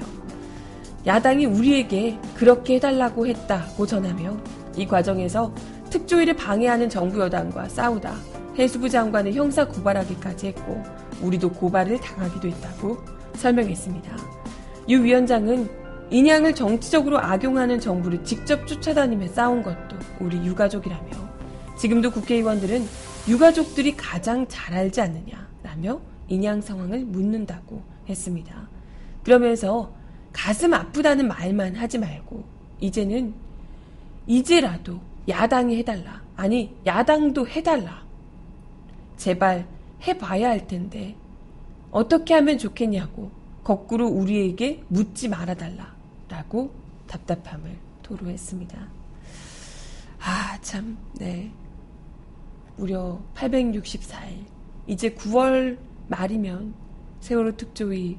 야당이 1.06 1.46
우리에게 1.46 2.18
그렇게 2.34 2.74
해달라고 2.74 3.26
했다고 3.26 3.86
전하며 3.86 4.36
이 4.76 4.86
과정에서 4.86 5.52
특조위를 5.90 6.36
방해하는 6.36 6.88
정부 6.88 7.20
여당과 7.20 7.68
싸우다 7.68 8.14
해수부 8.58 8.88
장관을 8.88 9.32
형사 9.32 9.66
고발하기까지 9.66 10.48
했고 10.48 10.82
우리도 11.22 11.50
고발을 11.50 12.00
당하기도 12.00 12.48
했다고 12.48 12.98
설명했습니다. 13.34 14.16
유 14.90 15.02
위원장은 15.02 15.68
인양을 16.10 16.54
정치적으로 16.54 17.18
악용하는 17.18 17.80
정부를 17.80 18.24
직접 18.24 18.66
쫓아다니며 18.66 19.28
싸운 19.28 19.62
것도 19.62 19.96
우리 20.20 20.36
유가족이라며 20.44 21.10
지금도 21.76 22.10
국회의원들은 22.10 22.84
유가족들이 23.28 23.94
가장 23.96 24.46
잘 24.48 24.74
알지 24.74 25.00
않느냐라며 25.02 26.00
인양 26.28 26.62
상황을 26.62 27.04
묻는다고 27.04 27.82
했습니다. 28.08 28.68
그러면서 29.22 29.92
가슴 30.32 30.72
아프다는 30.72 31.28
말만 31.28 31.76
하지 31.76 31.98
말고 31.98 32.42
이제는 32.80 33.34
이제라도 34.26 35.00
야당이 35.28 35.76
해달라. 35.76 36.22
아니 36.36 36.74
야당도 36.86 37.46
해달라. 37.48 38.02
제발 39.18 39.66
해봐야 40.06 40.48
할 40.48 40.66
텐데 40.66 41.14
어떻게 41.90 42.34
하면 42.34 42.56
좋겠냐고 42.56 43.30
거꾸로 43.62 44.06
우리에게 44.06 44.84
묻지 44.88 45.28
말아달라 45.28 45.94
라고 46.28 46.72
답답함을 47.08 47.76
토로했습니다. 48.02 48.78
아, 50.20 50.58
참, 50.62 50.96
네. 51.14 51.50
무려 52.78 53.20
864일. 53.34 54.46
이제 54.86 55.10
9월 55.10 55.78
말이면 56.06 56.74
세월호 57.20 57.56
특조위 57.56 58.18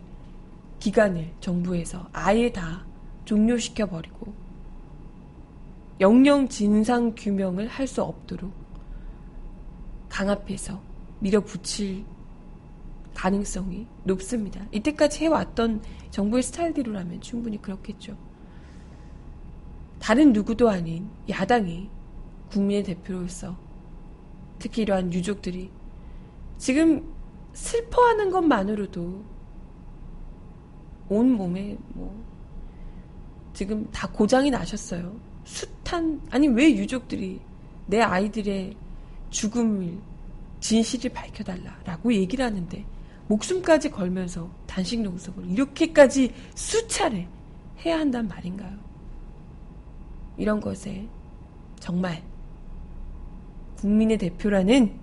기간을 0.80 1.32
정부에서 1.40 2.08
아예 2.14 2.52
다 2.52 2.86
종료시켜버리고 3.26 4.34
영영 6.00 6.48
진상 6.50 7.16
규명을 7.16 7.68
할 7.68 7.88
수 7.88 8.04
없도록 8.04 8.52
강압해서 10.10 10.82
밀어붙일 11.20 12.04
가능성이 13.14 13.88
높습니다. 14.04 14.66
이때까지 14.72 15.26
해왔던 15.26 15.82
정부의 16.12 16.44
스타일대로라면 16.44 17.22
충분히 17.22 17.62
그렇겠죠. 17.62 18.18
다른 20.00 20.34
누구도 20.34 20.70
아닌 20.70 21.10
야당이 21.30 21.90
국민의 22.50 22.84
대표로서 22.84 23.69
특히 24.60 24.84
이러한 24.84 25.12
유족들이 25.14 25.72
지금 26.58 27.14
슬퍼하는 27.54 28.30
것만으로도 28.30 29.24
온 31.10 31.32
몸에 31.32 31.78
뭐 31.94 32.24
지금 33.54 33.90
다 33.92 34.08
고장이 34.08 34.52
나셨어요. 34.52 35.16
숱한 35.44 36.22
아니 36.30 36.48
왜 36.48 36.70
유족들이 36.76 37.40
내 37.88 38.02
아이들의 38.02 38.76
죽음을 39.32 39.98
진실을 40.60 41.12
밝혀달라라고 41.12 42.14
얘기를 42.14 42.46
하는데 42.46 42.86
목숨까지 43.28 43.90
걸면서 43.90 44.50
단식 44.68 45.02
농성을 45.02 45.50
이렇게까지 45.50 46.34
수차례 46.56 47.28
해야 47.86 48.00
한단 48.00 48.28
말인가요? 48.28 48.78
이런 50.38 50.60
것에 50.60 51.08
정말 51.80 52.24
국민의 53.80 54.18
대표라는 54.18 54.94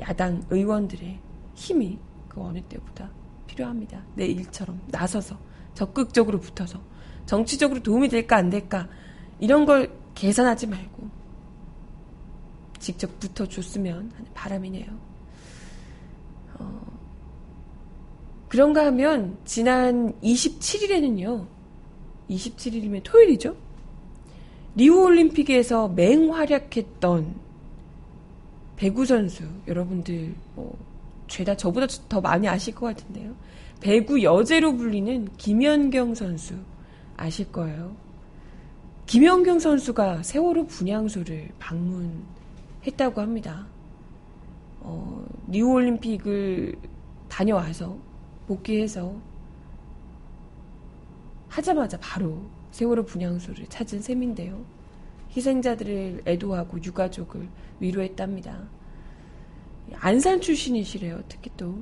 야당 0.00 0.42
의원들의 0.50 1.18
힘이 1.54 1.98
그 2.28 2.40
어느 2.40 2.60
때보다 2.62 3.10
필요합니다. 3.46 4.02
내 4.16 4.26
일처럼 4.26 4.80
나서서 4.88 5.38
적극적으로 5.74 6.40
붙어서 6.40 6.80
정치적으로 7.26 7.82
도움이 7.82 8.08
될까 8.08 8.36
안 8.36 8.50
될까 8.50 8.88
이런 9.38 9.64
걸 9.64 9.96
계산하지 10.14 10.66
말고 10.66 11.08
직접 12.80 13.18
붙어줬으면 13.20 14.12
하는 14.14 14.30
바람이네요. 14.34 14.86
어, 16.58 16.80
그런가 18.48 18.86
하면 18.86 19.38
지난 19.44 20.12
27일에는요. 20.20 21.46
27일이면 22.28 23.00
토요일이죠. 23.04 23.56
리우 24.74 25.04
올림픽에서 25.04 25.88
맹활약했던 25.88 27.43
배구 28.76 29.06
선수 29.06 29.44
여러분들 29.66 30.34
뭐 30.54 30.76
죄다 31.28 31.56
저보다 31.56 31.86
더 32.08 32.20
많이 32.20 32.48
아실 32.48 32.74
것 32.74 32.86
같은데요. 32.86 33.34
배구 33.80 34.22
여제로 34.22 34.76
불리는 34.76 35.28
김연경 35.36 36.14
선수 36.14 36.54
아실 37.16 37.50
거예요. 37.52 37.96
김연경 39.06 39.58
선수가 39.58 40.22
세월호 40.22 40.66
분향소를 40.66 41.50
방문했다고 41.58 43.20
합니다. 43.20 43.66
어, 44.80 45.24
리우올림픽을 45.48 46.76
다녀와서 47.28 47.96
복귀해서 48.46 49.14
하자마자 51.48 51.98
바로 52.00 52.42
세월호 52.70 53.04
분향소를 53.04 53.66
찾은 53.68 54.00
셈인데요. 54.00 54.64
희생자들을 55.36 56.22
애도하고 56.26 56.82
유가족을 56.82 57.48
위로했답니다. 57.80 58.62
안산 59.94 60.40
출신이시래요, 60.40 61.22
특히 61.28 61.50
또. 61.56 61.78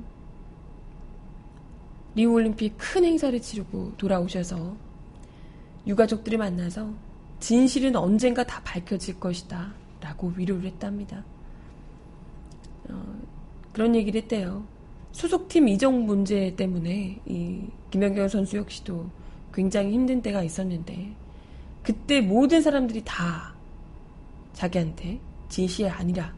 리우 2.15 2.33
올림픽 2.33 2.75
큰 2.77 3.03
행사를 3.05 3.39
치르고 3.39 3.93
돌아오셔서 3.97 4.75
유가족들을 5.87 6.37
만나서 6.37 6.93
진실은 7.39 7.95
언젠가 7.95 8.43
다 8.43 8.61
밝혀질 8.63 9.19
것이다. 9.19 9.73
라고 9.99 10.31
위로를 10.35 10.65
했답니다. 10.65 11.23
어, 12.89 13.19
그런 13.71 13.95
얘기를 13.95 14.21
했대요. 14.21 14.63
소속팀 15.11 15.67
이적 15.69 15.93
문제 15.93 16.55
때문에 16.55 17.19
이 17.25 17.61
김연경 17.91 18.27
선수 18.27 18.57
역시도 18.57 19.09
굉장히 19.53 19.93
힘든 19.93 20.21
때가 20.21 20.43
있었는데 20.43 21.13
그때 21.83 22.21
모든 22.21 22.61
사람들이 22.61 23.03
다 23.05 23.53
자기한테 24.53 25.19
진실이 25.49 25.89
아니라 25.89 26.33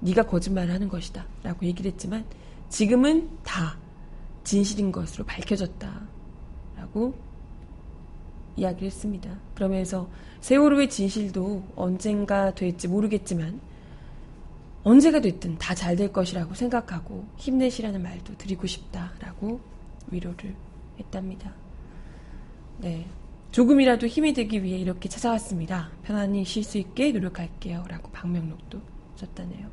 네가 0.00 0.26
거짓말을 0.26 0.72
하는 0.72 0.88
것이다 0.88 1.26
라고 1.42 1.66
얘기를 1.66 1.90
했지만 1.90 2.24
지금은 2.68 3.30
다 3.42 3.78
진실인 4.44 4.92
것으로 4.92 5.24
밝혀졌다 5.24 6.00
라고 6.76 7.14
이야기를 8.56 8.86
했습니다. 8.86 9.30
그러면서 9.54 10.08
세월호의 10.40 10.90
진실도 10.90 11.62
언젠가 11.76 12.54
될지 12.54 12.88
모르겠지만 12.88 13.60
언제가 14.82 15.20
됐든 15.20 15.58
다 15.58 15.74
잘 15.74 15.96
될 15.96 16.12
것이라고 16.12 16.54
생각하고 16.54 17.26
힘내시라는 17.36 18.02
말도 18.02 18.36
드리고 18.38 18.66
싶다라고 18.66 19.60
위로를 20.10 20.54
했답니다. 20.98 21.52
네. 22.78 23.06
조금이라도 23.50 24.06
힘이 24.06 24.32
되기 24.32 24.62
위해 24.62 24.78
이렇게 24.78 25.08
찾아왔습니다. 25.08 25.90
편안히 26.04 26.44
쉴 26.44 26.62
수 26.62 26.78
있게 26.78 27.12
노력할게요. 27.12 27.84
라고 27.88 28.10
방명록도 28.10 28.80
썼다네요. 29.16 29.68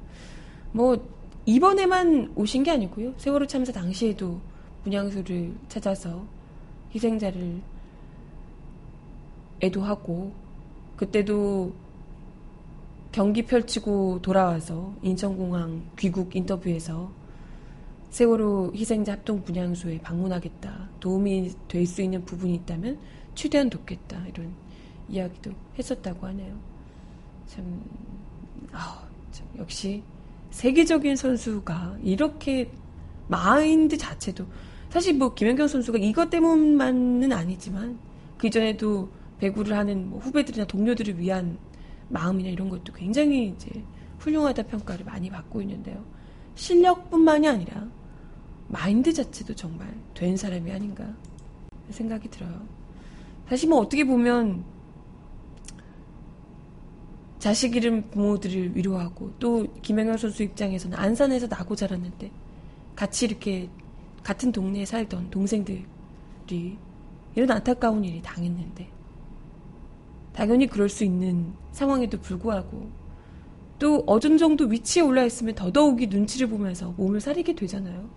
뭐, 0.72 1.08
이번에만 1.46 2.34
오신 2.36 2.64
게 2.64 2.72
아니고요. 2.72 3.14
세월호 3.18 3.48
참사 3.48 3.72
당시에도 3.72 4.42
문양소를 4.84 5.54
찾아서 5.70 6.26
희생자를 6.94 7.62
애도하고, 9.62 10.34
그때도 10.96 11.74
경기 13.12 13.44
펼치고 13.44 14.22
돌아와서 14.22 14.94
인천공항 15.02 15.84
귀국 15.98 16.36
인터뷰에서 16.36 17.12
세월호 18.10 18.74
희생자 18.76 19.14
합동 19.14 19.44
분향소에 19.44 20.00
방문하겠다. 20.00 20.90
도움이 21.00 21.52
될 21.68 21.86
수 21.86 22.02
있는 22.02 22.26
부분이 22.26 22.56
있다면 22.56 22.98
최대한 23.38 23.70
돕겠다. 23.70 24.26
이런 24.28 24.52
이야기도 25.08 25.52
했었다고 25.78 26.26
하네요. 26.28 26.58
참, 27.46 27.82
아, 28.72 29.08
참 29.32 29.48
역시 29.60 30.04
세계적인 30.50 31.16
선수가 31.16 32.00
이렇게 32.02 32.72
마인드 33.28 33.96
자체도 33.96 34.46
사실 34.90 35.14
뭐 35.14 35.36
김연경 35.36 35.68
선수가 35.68 36.00
이것 36.00 36.32
때문만은 36.32 37.32
아니지만 37.32 38.00
그 38.40 38.50
전에도 38.50 39.10
배구를 39.40 39.78
하는 39.78 40.10
뭐 40.10 40.20
후배들이나 40.20 40.66
동료들을 40.66 41.20
위한 41.20 41.60
마음이나 42.10 42.50
이런 42.50 42.70
것도 42.70 42.92
굉장히 42.94 43.50
이제 43.50 43.70
훌륭하다 44.18 44.64
평가를 44.64 45.06
많이 45.06 45.30
받고 45.30 45.62
있는데요. 45.62 46.04
실력뿐만이 46.56 47.48
아니라 47.48 47.88
마인드 48.68 49.14
자체도 49.14 49.54
정말 49.54 49.94
된 50.16 50.36
사람이 50.36 50.72
아닌가 50.72 51.06
생각이 51.92 52.30
들어요. 52.32 52.77
사실 53.50 53.70
뭐 53.70 53.80
어떻게 53.80 54.04
보면 54.04 54.64
자식 57.40 57.76
이름 57.76 58.10
부모들을 58.10 58.76
위로하고 58.76 59.32
또 59.40 59.66
김영현 59.82 60.18
선수 60.18 60.44
입장에서는 60.44 60.98
안산에서 60.98 61.48
나고 61.48 61.76
자랐는데 61.76 62.32
같이 62.96 63.26
이렇게 63.26 63.70
같은 64.24 64.52
동네에 64.52 64.86
살던 64.86 65.30
동생들이 65.30 65.86
이런 67.36 67.52
안타까운 67.52 68.04
일이 68.04 68.22
당했는데 68.22 68.90
당연히 70.34 70.68
그럴 70.68 70.90
수 70.90 71.04
있는 71.04 71.54
상황에도 71.72 72.20
불구하고 72.20 72.90
또 73.80 74.04
어느 74.08 74.38
정도 74.38 74.66
위치에 74.66 75.04
올라 75.04 75.24
있으면 75.24 75.56
더더욱이 75.56 76.08
눈치를 76.08 76.50
보면서 76.50 76.94
몸을 76.98 77.22
사리게 77.22 77.56
되잖아요. 77.56 78.10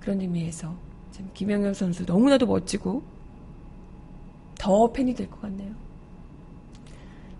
그런 0.00 0.20
의미에서 0.20 0.74
참 1.12 1.30
김영현 1.34 1.74
선수 1.74 2.04
너무나도 2.04 2.46
멋지고 2.46 3.02
더 4.66 4.90
팬이 4.90 5.14
될 5.14 5.30
것 5.30 5.42
같네요. 5.42 5.72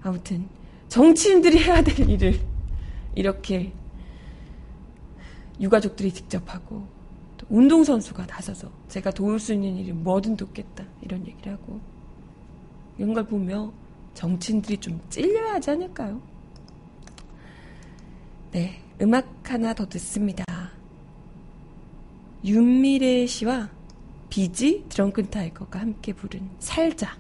아무튼 0.01 0.49
정치인들이 0.89 1.59
해야 1.59 1.83
될 1.83 2.09
일을 2.09 2.41
이렇게 3.17 3.73
유가족들이 5.61 6.13
직접 6.13 6.55
하고 6.55 6.87
또 7.37 7.45
운동선수가 7.51 8.27
나서서 8.27 8.71
제가 8.87 9.11
도울 9.11 9.41
수 9.41 9.53
있는 9.53 9.77
일이 9.77 9.91
뭐든 9.93 10.37
돕겠다 10.37 10.85
이런 11.03 11.27
얘기를 11.27 11.53
하고 11.53 11.81
이런 12.97 13.13
걸 13.13 13.27
보며 13.27 13.73
정치인들이 14.15 14.79
좀 14.79 15.01
찔려야 15.11 15.55
하지 15.55 15.73
않을까요? 15.73 16.23
네, 18.53 18.81
음악 19.03 19.27
하나 19.43 19.75
더 19.75 19.85
듣습니다. 19.89 20.45
윤미래 22.45 23.27
씨와 23.27 23.76
비지 24.37 24.85
드렁큰 24.91 25.31
타이거가 25.31 25.81
함께 25.81 26.13
부른 26.13 26.51
살자. 26.59 27.17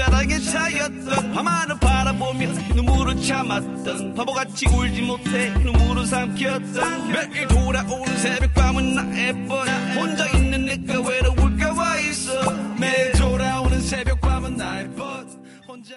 사랑에 0.00 0.38
차였던 0.38 1.32
밤하늘 1.32 1.78
바라보며 1.78 2.48
눈물을 2.74 3.20
참았던 3.22 4.14
바보같이 4.14 4.66
울지 4.66 5.02
못해 5.02 5.50
눈물을 5.50 6.06
삼켰던 6.06 7.12
매일 7.12 7.46
돌아오는 7.48 8.16
새벽 8.16 8.54
밤은 8.54 8.94
나의 8.94 9.46
벗 9.46 9.68
혼자 9.94 10.26
있는 10.28 10.64
내가 10.64 11.00
외로울까 11.06 11.72
와 11.74 11.98
있어. 11.98 12.32
매일 12.78 13.12
돌아오는 13.12 13.78
새벽 13.82 14.20
밤은 14.22 14.56
나의 14.56 14.90
벗 14.94 15.26
혼자 15.68 15.96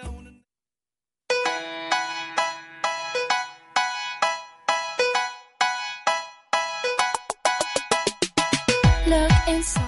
inside 9.46 9.84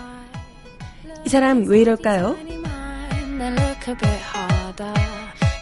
이 1.24 1.28
사람 1.28 1.64
왜 1.66 1.80
이럴까요? 1.80 2.45
Look 3.86 4.02
a 4.02 4.06
bit 4.06 4.20
harder. 4.20 4.94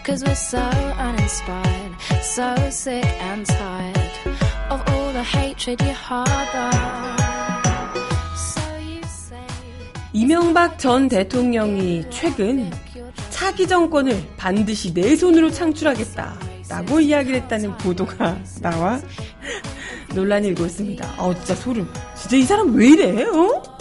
Cause 0.03 0.25
we're 0.25 0.35
so 0.35 0.59
uninspired, 0.59 1.93
so 2.23 2.55
sick 2.71 3.05
and 3.21 3.45
tired 3.45 4.11
of 4.71 4.83
all 4.89 5.13
the 5.13 5.23
hatred 5.23 5.79
you 5.83 5.93
harbor. 5.93 6.71
So 8.35 8.63
you 8.79 9.03
say, 9.05 9.47
이명박 10.15 10.79
전 10.79 11.09
대통령이 11.09 12.07
최근 12.09 12.71
차기 13.29 13.67
정권을 13.67 14.27
반드시 14.39 14.95
내 14.95 15.17
손으로 15.17 15.51
창출하겠다. 15.51 16.39
라고 16.71 17.01
이야기를 17.01 17.43
했다는 17.43 17.77
보도가 17.77 18.39
나와 18.63 19.01
논란이 20.15 20.49
일고 20.49 20.65
있습니다. 20.65 21.15
아, 21.19 21.35
진짜 21.35 21.55
소름. 21.55 21.93
진짜 22.17 22.37
이 22.39 22.43
사람 22.45 22.75
왜 22.75 22.89
이래? 22.89 23.25
어? 23.25 23.74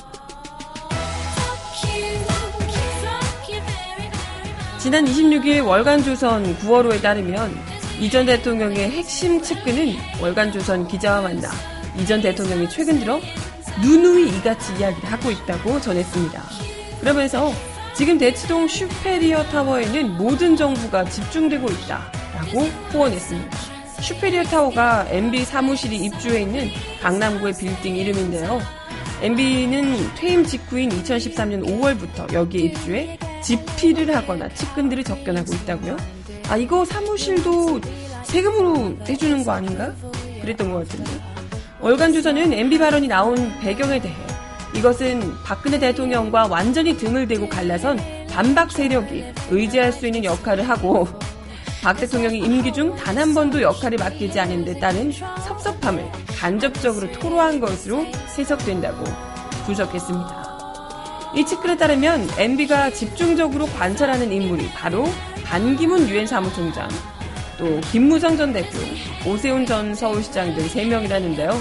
지난 4.84 5.06
26일 5.06 5.65
월간조선 5.65 6.58
9월호에 6.58 7.02
따르면 7.02 7.56
이 8.02 8.10
전 8.10 8.26
대통령의 8.26 8.91
핵심 8.91 9.41
측근은 9.41 9.96
월간조선 10.22 10.89
기자와 10.89 11.22
만나 11.22 11.50
이 11.98 12.06
전 12.06 12.22
대통령이 12.22 12.67
최근 12.69 13.00
들어 13.00 13.17
누누이 13.82 14.28
이같이 14.28 14.74
이야기를 14.78 15.10
하고 15.10 15.32
있다고 15.32 15.80
전했습니다. 15.80 16.43
그러면서 17.00 17.54
지금 17.96 18.17
대치동 18.17 18.67
슈페리어 18.67 19.43
타워에는 19.46 20.17
모든 20.17 20.58
정부가 20.58 21.06
집중되고 21.06 21.65
있다 21.69 22.12
라고 22.36 22.62
호언했습니다. 22.93 23.58
슈페리어 24.02 24.43
타워가 24.43 25.08
MB 25.10 25.46
사무실이 25.46 25.96
입주해 25.96 26.41
있는 26.41 26.69
강남구의 27.02 27.54
빌딩 27.58 27.96
이름인데요. 27.96 28.60
MB는 29.22 30.13
퇴임 30.15 30.43
직후인 30.43 30.89
2013년 30.89 31.65
5월부터 31.65 32.34
여기에 32.34 32.62
입주해 32.65 33.17
집필을 33.43 34.15
하거나 34.15 34.47
측근들을 34.49 35.03
접견하고 35.03 35.53
있다고요? 35.53 35.97
아 36.49 36.58
이거 36.58 36.84
사무실도 36.86 37.79
세금으로 38.23 38.97
해주는 39.08 39.43
거 39.43 39.51
아닌가? 39.51 39.93
그랬던 40.41 40.71
것 40.71 40.88
같은데. 40.88 41.12
월간 41.79 42.13
조선은 42.13 42.53
MB 42.53 42.77
발언이 42.79 43.08
나온 43.08 43.51
배경에 43.60 43.99
대해 43.99 44.13
이것은 44.73 45.21
박근혜 45.43 45.77
대통령과 45.77 46.47
완전히 46.47 46.97
등을 46.97 47.27
대고 47.27 47.47
갈라선 47.49 47.99
반박 48.29 48.71
세력이 48.71 49.25
의지할 49.51 49.91
수 49.91 50.06
있는 50.08 50.23
역할을 50.23 50.67
하고 50.67 51.08
박 51.84 51.97
대통령이 51.97 52.39
임기 52.39 52.71
중 52.71 52.95
단 52.95 53.17
한 53.17 53.34
번도 53.34 53.62
역할을 53.62 53.97
맡기지 53.97 54.39
않은 54.39 54.63
데 54.65 54.79
따른 54.79 55.12
섭섭함을 55.12 56.10
간접적으로 56.39 57.12
토로한 57.12 57.60
것으로 57.60 58.06
해석된다고 58.38 59.03
분석했습니다. 59.65 60.42
이 61.36 61.46
측근에 61.46 61.78
따르면 61.78 62.30
MB가 62.38 62.91
집중적으로 62.91 63.65
관찰하는 63.67 64.32
인물이 64.32 64.69
바로 64.74 65.06
반기문 65.43 66.08
유엔 66.10 66.28
사무총장, 66.28 66.88
또 67.58 67.80
김무성 67.91 68.38
전 68.38 68.54
대표, 68.54 68.78
오세훈 69.26 69.65
전 69.65 69.96
서울시장 69.96 70.56
등 70.56 70.67
3명이라는데요. 70.67 71.60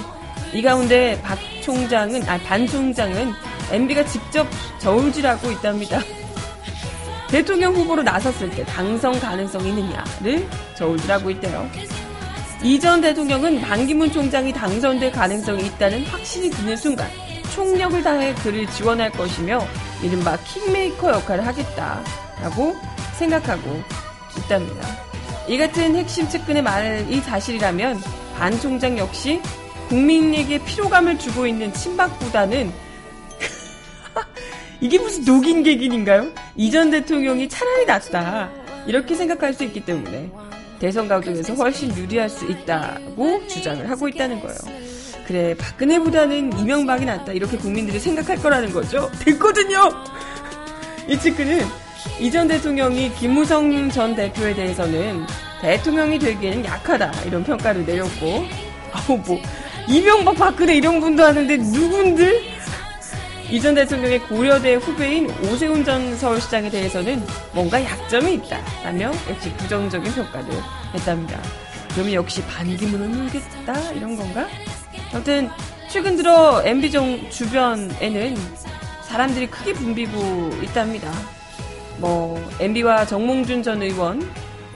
이 0.53 0.61
가운데 0.61 1.19
박 1.23 1.39
총장은, 1.63 2.29
아, 2.29 2.39
반 2.39 2.67
총장은 2.67 3.33
MB가 3.71 4.05
직접 4.05 4.47
저울질하고 4.79 5.51
있답니다. 5.53 6.01
대통령 7.29 7.75
후보로 7.75 8.03
나섰을 8.03 8.51
때 8.51 8.63
당선 8.65 9.19
가능성이 9.19 9.71
있느냐를 9.71 10.47
저울질하고 10.77 11.31
있대요. 11.31 11.67
이 12.63 12.79
전 12.79 13.01
대통령은 13.01 13.61
반기문 13.63 14.13
총장이 14.13 14.53
당선될 14.53 15.11
가능성이 15.13 15.67
있다는 15.67 16.05
확신이 16.07 16.49
드는 16.51 16.77
순간 16.77 17.09
총력을 17.55 18.03
다해 18.03 18.35
그를 18.37 18.67
지원할 18.69 19.11
것이며 19.11 19.67
이른바 20.03 20.37
킹메이커 20.39 21.11
역할을 21.13 21.47
하겠다라고 21.47 22.75
생각하고 23.19 23.83
있답니다. 24.39 24.89
이 25.49 25.59
같은 25.59 25.97
핵심 25.97 26.29
측근의 26.29 26.63
말이 26.63 27.21
사실이라면 27.21 28.01
반 28.39 28.59
총장 28.61 28.97
역시 28.97 29.41
국민에게 29.89 30.65
피로감을 30.65 31.19
주고 31.19 31.47
있는 31.47 31.73
친박보다는 31.75 32.73
이게 34.81 34.99
무슨 34.99 35.25
녹인 35.25 35.63
개긴인가요? 35.63 36.33
이전 36.57 36.91
대통령이 36.91 37.49
차라리 37.49 37.85
낫다. 37.85 38.51
이렇게 38.87 39.15
생각할 39.15 39.53
수 39.53 39.65
있기 39.65 39.85
때문에 39.85 40.31
대선 40.79 41.07
과정에서 41.07 41.55
훨씬 41.55 41.97
유리할 41.97 42.29
수 42.29 42.47
있다고 42.47 43.47
주장을 43.47 43.89
하고 43.89 44.09
있다는 44.09 44.41
거예요. 44.41 44.92
그래, 45.27 45.55
박근혜보다는 45.55 46.59
이명박이 46.59 47.05
낫다. 47.05 47.33
이렇게 47.33 47.57
국민들이 47.57 47.99
생각할 47.99 48.37
거라는 48.39 48.73
거죠. 48.73 49.11
됐거든요! 49.21 49.89
이 51.09 51.19
측근은 51.19 51.61
이전 52.21 52.49
대통령이 52.49 53.13
김무성 53.15 53.91
전 53.91 54.15
대표에 54.15 54.55
대해서는 54.55 55.25
대통령이 55.61 56.19
되기에는 56.19 56.65
약하다. 56.65 57.13
이런 57.27 57.45
평가를 57.45 57.87
내렸고, 57.87 58.45
아우, 58.93 59.17
뭐, 59.19 59.41
이명박 59.89 60.37
박근혜 60.37 60.77
이런 60.77 61.01
분도 61.01 61.25
하는데 61.25 61.57
누군들? 61.57 62.53
이전 63.51 63.75
대통령의 63.75 64.19
고려대 64.21 64.75
후배인 64.75 65.29
오세훈 65.45 65.85
전 65.85 66.17
서울시장에 66.17 66.71
대해서는 66.71 67.23
뭔가 67.53 67.83
약점이 67.85 68.35
있다라며 68.35 69.13
역시 69.29 69.53
부정적인 69.59 70.11
평가를 70.15 70.49
했답니다. 70.95 71.39
그러면 71.93 72.15
역시 72.15 72.43
반기문을 72.47 73.09
물겠다 73.09 73.93
이런 73.93 74.17
건가? 74.17 74.49
아무튼 75.13 75.49
최근 75.91 76.17
들어 76.17 76.63
MB 76.65 76.91
정 76.91 77.31
주변에는 77.31 78.35
사람들이 79.03 79.47
크게 79.49 79.75
붐비고 79.75 80.51
있답니다. 80.63 81.13
뭐 81.99 82.41
MB와 82.59 83.05
정몽준 83.05 83.63
전 83.63 83.83
의원, 83.83 84.23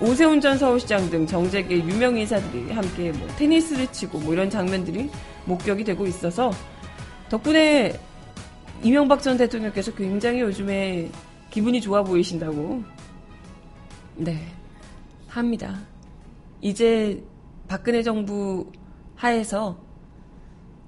오세훈 0.00 0.42
전 0.42 0.58
서울시장 0.58 1.08
등 1.08 1.26
정재계 1.26 1.76
유명 1.78 2.18
인사들이 2.18 2.70
함께 2.70 3.12
뭐 3.12 3.26
테니스를 3.38 3.90
치고 3.92 4.18
뭐 4.18 4.34
이런 4.34 4.50
장면들이 4.50 5.10
목격이 5.46 5.84
되고 5.84 6.06
있어서 6.06 6.50
덕분에 7.30 7.98
이명박 8.82 9.22
전 9.22 9.38
대통령께서 9.38 9.94
굉장히 9.94 10.40
요즘에 10.40 11.10
기분이 11.50 11.80
좋아 11.80 12.02
보이신다고. 12.02 12.84
네. 14.16 14.52
합니다. 15.28 15.80
이제 16.60 17.22
박근혜 17.68 18.02
정부 18.02 18.70
하에서 19.14 19.85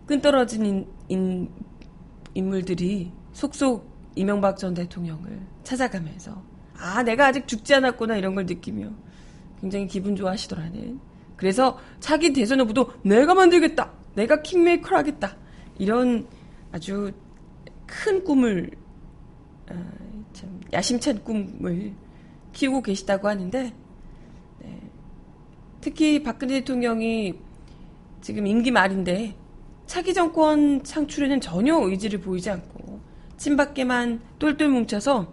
끈떨어진 0.09 0.65
인, 0.65 0.87
인, 1.09 1.51
인물들이 2.35 3.13
속속 3.33 3.89
이명박 4.15 4.57
전 4.57 4.75
대통령을 4.75 5.41
찾아가면서 5.63 6.43
아, 6.79 7.03
내가 7.03 7.27
아직 7.27 7.47
죽지 7.47 7.75
않았구나 7.75 8.17
이런 8.17 8.35
걸 8.35 8.47
느끼며 8.47 8.91
굉장히 9.61 9.87
기분 9.87 10.17
좋아하시더라는. 10.17 10.99
그래서 11.37 11.79
차기 12.01 12.33
대선 12.33 12.61
후보도 12.61 12.93
내가 13.03 13.35
만들겠다. 13.35 13.93
내가 14.15 14.43
킹메이커를 14.43 14.97
하겠다. 14.99 15.37
이런 15.79 16.27
아주 16.73 17.13
큰 17.87 18.25
꿈을 18.25 18.71
어, 19.71 19.75
참 20.33 20.61
야심찬 20.73 21.23
꿈을 21.23 21.93
키우고 22.53 22.83
계시다고 22.83 23.29
하는데 23.29 23.73
네. 24.61 24.81
특히 25.81 26.23
박근혜 26.23 26.61
대통령이 26.61 27.35
지금 28.21 28.47
임기 28.47 28.71
말인데 28.71 29.37
차기 29.89 30.13
정권 30.13 30.85
창출에는 30.85 31.41
전혀 31.41 31.75
의지를 31.75 32.21
보이지 32.21 32.51
않고 32.51 33.01
친박계만 33.39 34.21
똘똘 34.39 34.69
뭉쳐서 34.69 35.33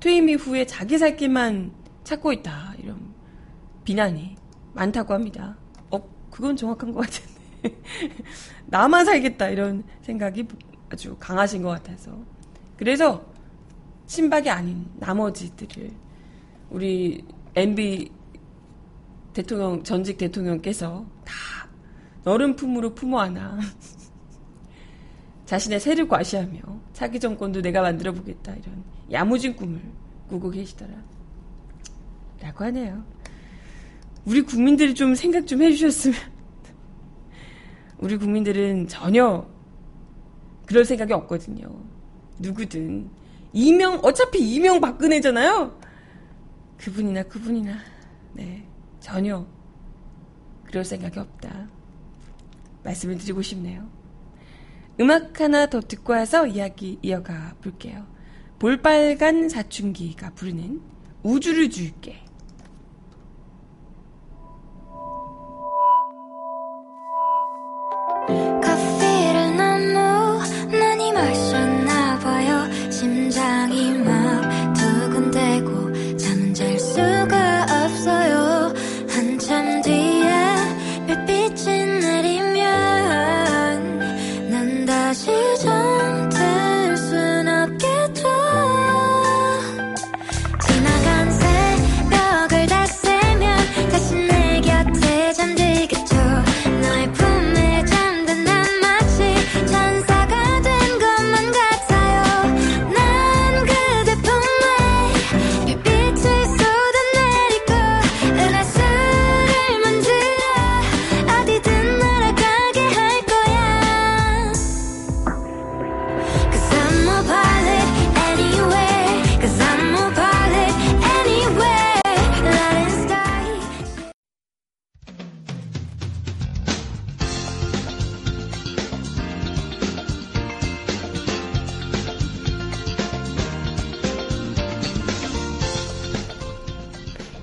퇴임 0.00 0.28
이후에 0.28 0.66
자기 0.66 0.98
살 0.98 1.16
길만 1.16 1.72
찾고 2.02 2.32
있다 2.32 2.74
이런 2.82 2.98
비난이 3.84 4.34
많다고 4.74 5.14
합니다. 5.14 5.56
어 5.90 6.02
그건 6.28 6.56
정확한 6.56 6.92
것 6.92 7.06
같은데 7.06 7.80
나만 8.66 9.04
살겠다 9.04 9.48
이런 9.50 9.84
생각이 10.02 10.48
아주 10.90 11.16
강하신 11.20 11.62
것 11.62 11.68
같아서. 11.68 12.10
그래서 12.76 13.24
친박이 14.06 14.50
아닌 14.50 14.86
나머지들을 14.96 15.92
우리 16.70 17.24
MB 17.54 18.10
대통령, 19.32 19.84
전직 19.84 20.18
대통령께서 20.18 21.06
다 21.24 21.34
너른 22.24 22.56
품으로 22.56 22.94
품어 22.94 23.20
안아. 23.20 23.58
자신의 25.46 25.80
새를 25.80 26.08
과시하며 26.08 26.60
차기 26.92 27.18
정권도 27.18 27.62
내가 27.62 27.80
만들어 27.80 28.12
보겠다. 28.12 28.52
이런 28.54 28.84
야무진 29.10 29.56
꿈을 29.56 29.80
꾸고 30.28 30.50
계시더라. 30.50 30.92
라고 32.40 32.64
하네요. 32.64 33.04
우리 34.24 34.42
국민들이 34.42 34.94
좀 34.94 35.14
생각 35.14 35.46
좀 35.46 35.62
해주셨으면. 35.62 36.18
우리 37.98 38.16
국민들은 38.16 38.88
전혀 38.88 39.48
그럴 40.66 40.84
생각이 40.84 41.14
없거든요. 41.14 41.66
누구든. 42.38 43.08
이명, 43.54 43.98
어차피 44.02 44.38
이명 44.38 44.80
박근혜잖아요? 44.80 45.80
그분이나 46.76 47.22
그분이나, 47.24 47.78
네, 48.34 48.64
전혀 49.00 49.46
그럴 50.64 50.84
생각이 50.84 51.18
없다. 51.18 51.68
말씀을 52.84 53.18
드리고 53.18 53.42
싶네요. 53.42 53.88
음악 55.00 55.40
하나 55.40 55.66
더 55.66 55.80
듣고 55.80 56.12
와서 56.12 56.46
이야기 56.46 56.98
이어가 57.02 57.54
볼게요. 57.62 58.06
볼빨간 58.58 59.48
사춘기가 59.48 60.30
부르는 60.30 60.80
우주를 61.22 61.70
줄게. 61.70 62.24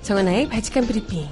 정은아의 0.05 0.47
발칙한 0.49 0.85
브리핑. 0.85 1.27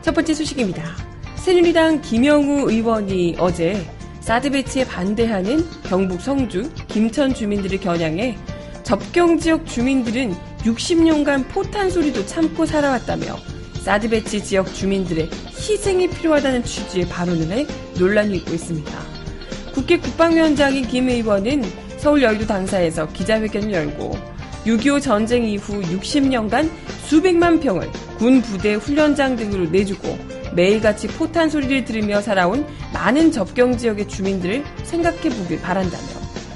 첫 0.00 0.14
번째 0.14 0.32
소식입니다. 0.32 0.84
새누리당 1.34 2.02
김영우 2.02 2.70
의원이 2.70 3.34
어제 3.40 3.84
사드 4.20 4.50
배치에 4.50 4.84
반대하는 4.84 5.68
경북 5.82 6.20
성주, 6.20 6.70
김천 6.86 7.34
주민들을 7.34 7.80
겨냥해 7.80 8.38
접경 8.84 9.38
지역 9.40 9.66
주민들은 9.66 10.36
60년간 10.60 11.48
포탄 11.48 11.90
소리도 11.90 12.26
참고 12.26 12.64
살아왔다며 12.64 13.47
사드 13.88 14.10
배치 14.10 14.44
지역 14.44 14.74
주민들의 14.74 15.30
희생이 15.56 16.10
필요하다는 16.10 16.62
취지의 16.62 17.08
발언을 17.08 17.50
해 17.50 17.66
논란이 17.98 18.36
있고 18.36 18.52
있습니다. 18.52 18.92
국회 19.72 19.96
국방위원장인 19.96 20.86
김 20.86 21.08
의원은 21.08 21.64
서울 21.96 22.22
여의도 22.22 22.46
당사에서 22.46 23.08
기자회견을 23.08 23.72
열고 23.72 24.10
6.25 24.66 25.00
전쟁 25.00 25.44
이후 25.44 25.80
60년간 25.80 26.68
수백만 27.06 27.60
평을 27.60 27.90
군 28.18 28.42
부대 28.42 28.74
훈련장 28.74 29.36
등으로 29.36 29.70
내주고 29.70 30.18
매일같이 30.52 31.08
포탄 31.08 31.48
소리를 31.48 31.86
들으며 31.86 32.20
살아온 32.20 32.66
많은 32.92 33.32
접경 33.32 33.74
지역의 33.78 34.06
주민들을 34.06 34.64
생각해 34.84 35.30
보길 35.30 35.62
바란다며 35.62 36.04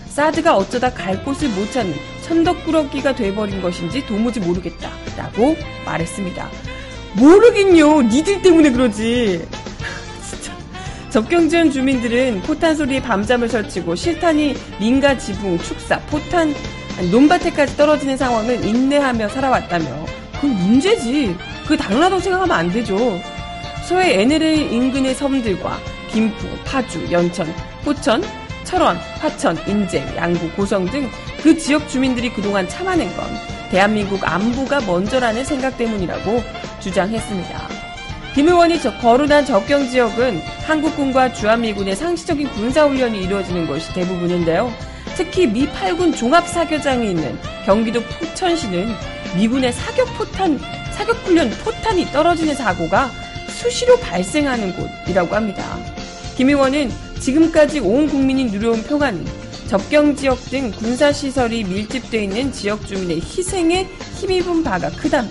사드가 0.09 0.55
어쩌다 0.55 0.93
갈 0.93 1.25
곳을 1.25 1.49
못 1.49 1.73
찾는 1.73 1.95
천덕꾸러기가 2.25 3.15
돼버린 3.15 3.63
것인지 3.63 4.05
도무지 4.05 4.39
모르겠다라고 4.39 5.57
말했습니다. 5.87 6.73
모르긴요. 7.15 8.03
니들 8.03 8.43
때문에 8.43 8.71
그러지. 8.73 9.47
진짜. 10.29 10.53
접경 11.11 11.49
지원 11.49 11.71
주민들은 11.71 12.43
포탄 12.43 12.75
소리에 12.75 13.03
밤잠을 13.03 13.49
설치고 13.49 13.95
실탄이 13.95 14.55
민가 14.81 15.17
지붕, 15.19 15.59
축사, 15.59 15.99
포탄 16.01 16.55
논밭에까지 17.11 17.77
떨어지는 17.77 18.17
상황을 18.17 18.65
인내하며 18.65 19.29
살아왔다며 19.29 19.87
그건 20.35 20.51
문제지. 20.57 21.37
그 21.67 21.77
당연하다고 21.77 22.21
생각하면 22.21 22.57
안 22.57 22.71
되죠. 22.71 23.21
서해 23.89 24.21
NLL 24.23 24.73
인근의 24.73 25.15
섬들과 25.15 25.79
김포, 26.11 26.47
파주, 26.65 27.11
연천, 27.11 27.53
포천, 27.85 28.23
철원, 28.65 28.97
화천, 29.21 29.59
인제, 29.67 30.15
양구, 30.17 30.51
고성 30.53 30.87
등 30.87 31.09
그 31.43 31.59
지역 31.59 31.89
주민들이 31.89 32.33
그동안 32.33 32.69
참아낸 32.69 33.15
건 33.17 33.27
대한민국 33.71 34.21
안보가 34.23 34.83
먼저라는 34.83 35.45
생각 35.45 35.77
때문이라고 35.77 36.41
주장했습니다. 36.83 37.69
김 38.35 38.49
의원이 38.49 38.81
거론한 39.01 39.45
접경 39.45 39.89
지역은 39.89 40.41
한국군과 40.67 41.35
주한미군의 41.35 41.97
상시적인 41.97 42.49
군사훈련이 42.51 43.23
이루어지는 43.23 43.67
것이 43.67 43.93
대부분인데요. 43.93 44.73
특히 45.17 45.47
미 45.47 45.69
8군 45.69 46.17
종합사격장이 46.17 47.11
있는 47.11 47.39
경기도 47.67 48.01
포천시는 48.03 48.89
미군의 49.37 49.73
사격포탄, 49.73 50.59
사격훈련 50.93 51.51
포탄이 51.63 52.07
떨어지는 52.07 52.55
사고가 52.55 53.11
수시로 53.49 53.99
발생하는 53.99 54.75
곳이라고 54.75 55.35
합니다. 55.35 55.63
김 56.37 56.49
의원은 56.49 56.91
지금까지 57.21 57.81
온 57.81 58.09
국민이 58.09 58.47
누려온 58.47 58.83
평화는 58.83 59.25
접경 59.69 60.17
지역 60.17 60.39
등 60.51 60.71
군사시설이 60.71 61.65
밀집되어 61.65 62.23
있는 62.23 62.53
지역 62.53 62.87
주민의 62.87 63.21
희생에 63.21 63.87
힘입은 64.17 64.65
바가 64.65 64.91
크다며 64.91 65.31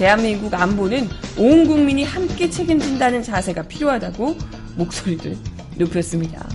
대한민국 0.00 0.54
안보는 0.54 1.10
온 1.36 1.66
국민이 1.66 2.04
함께 2.04 2.48
책임진다는 2.48 3.22
자세가 3.22 3.64
필요하다고 3.64 4.34
목소리를 4.76 5.36
높였습니다. 5.76 6.48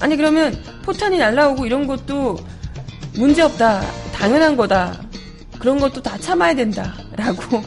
아니 0.00 0.16
그러면 0.16 0.52
포탄이 0.82 1.16
날라오고 1.16 1.64
이런 1.64 1.86
것도 1.86 2.40
문제 3.14 3.42
없다. 3.42 3.82
당연한 4.12 4.56
거다. 4.56 5.00
그런 5.60 5.78
것도 5.78 6.02
다 6.02 6.18
참아야 6.18 6.56
된다. 6.56 6.92
라고 7.14 7.62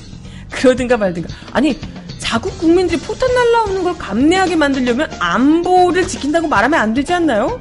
그러든가 0.50 0.96
말든가. 0.96 1.28
아니 1.52 1.78
자국 2.18 2.56
국민들이 2.56 2.98
포탄 3.00 3.28
날라오는 3.34 3.84
걸 3.84 3.98
감내하게 3.98 4.56
만들려면 4.56 5.10
안보를 5.18 6.08
지킨다고 6.08 6.48
말하면 6.48 6.80
안 6.80 6.94
되지 6.94 7.12
않나요? 7.12 7.60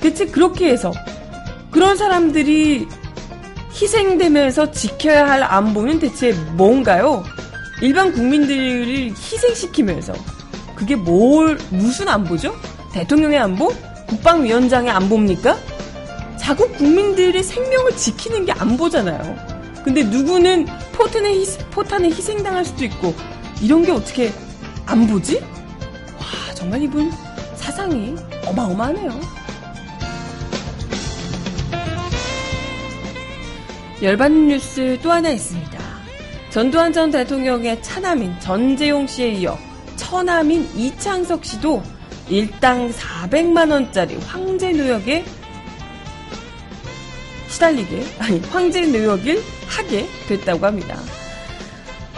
대체 0.00 0.26
그렇게 0.26 0.68
해서 0.68 0.92
그런 1.70 1.96
사람들이 1.96 2.86
희생되면서 3.80 4.72
지켜야 4.72 5.28
할 5.28 5.42
안보는 5.42 6.00
대체 6.00 6.32
뭔가요? 6.52 7.22
일반 7.80 8.12
국민들을 8.12 9.10
희생시키면서 9.10 10.12
그게 10.74 10.96
뭘 10.96 11.58
무슨 11.70 12.08
안보죠? 12.08 12.54
대통령의 12.92 13.38
안보? 13.38 13.72
국방위원장의 14.08 14.90
안보입니까? 14.90 15.56
자국 16.38 16.76
국민들의 16.76 17.42
생명을 17.42 17.96
지키는 17.96 18.46
게 18.46 18.52
안보잖아요. 18.52 19.36
근데 19.84 20.02
누구는 20.02 20.66
포탄에, 20.92 21.32
희, 21.32 21.46
포탄에 21.70 22.08
희생당할 22.08 22.64
수도 22.64 22.84
있고 22.84 23.14
이런 23.62 23.84
게 23.84 23.92
어떻게 23.92 24.32
안보지? 24.86 25.40
와 26.18 26.54
정말 26.54 26.82
이분 26.82 27.12
사상이 27.56 28.16
어마어마하네요. 28.46 29.37
열받는 34.00 34.48
뉴스 34.48 34.98
또 35.02 35.10
하나 35.10 35.30
있습니다. 35.30 35.78
전두환 36.50 36.92
전 36.92 37.10
대통령의 37.10 37.82
차남인 37.82 38.38
전재용 38.38 39.06
씨에 39.06 39.32
이어 39.32 39.58
처남인 39.96 40.68
이창석 40.76 41.44
씨도 41.44 41.82
일당 42.28 42.90
400만 42.90 43.70
원짜리 43.70 44.16
황제 44.26 44.70
노역에 44.70 45.24
시달리게, 47.48 48.04
아니, 48.18 48.38
황제 48.50 48.82
노역을 48.86 49.42
하게 49.66 50.06
됐다고 50.28 50.64
합니다. 50.64 50.96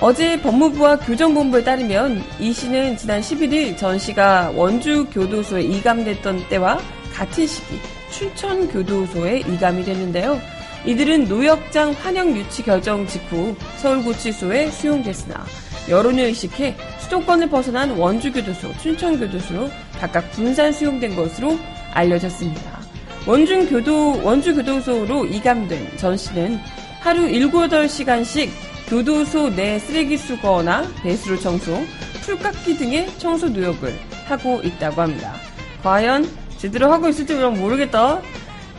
어제 0.01 0.40
법무부와 0.40 0.99
교정본부에 0.99 1.64
따르면 1.64 2.23
이 2.38 2.53
씨는 2.53 2.97
지난 2.97 3.21
11일 3.21 3.77
전 3.77 3.99
씨가 3.99 4.53
원주 4.55 5.07
교도소에 5.12 5.62
이감됐던 5.62 6.49
때와 6.49 6.78
같은 7.14 7.47
시기 7.47 7.78
춘천 8.11 8.68
교도소에 8.68 9.41
이감이 9.41 9.85
됐는데요. 9.85 10.41
이들은 10.87 11.24
노역장 11.24 11.93
환영 11.93 12.37
유치 12.37 12.62
결정 12.62 13.07
직후 13.07 13.55
서울구치소에 13.78 14.70
수용됐으나 14.70 15.45
여론을 15.89 16.24
의식해 16.24 16.76
수도권을 17.01 17.51
벗어난 17.51 17.91
원주교도소, 17.91 18.72
춘천교도소로 18.78 19.68
각각 20.01 20.31
분산 20.31 20.72
수용된 20.72 21.16
것으로 21.16 21.59
알려졌습니다. 21.93 22.81
원주교도, 23.26 24.22
원주교도소로 24.22 25.26
이감된 25.26 25.99
전 25.99 26.16
씨는 26.16 26.59
하루 27.01 27.28
7, 27.28 27.51
8시간씩 27.51 28.49
교도소 28.89 29.51
내 29.51 29.78
쓰레기 29.78 30.16
수거나 30.16 30.87
배수로 31.03 31.39
청소, 31.39 31.78
풀깎기 32.22 32.76
등의 32.76 33.18
청소 33.18 33.49
노역을 33.49 33.99
하고 34.26 34.61
있다고 34.62 35.03
합니다. 35.03 35.35
과연 35.83 36.28
제대로 36.59 36.93
하고 36.93 37.09
있을지 37.09 37.35
모르겠다. 37.35 38.20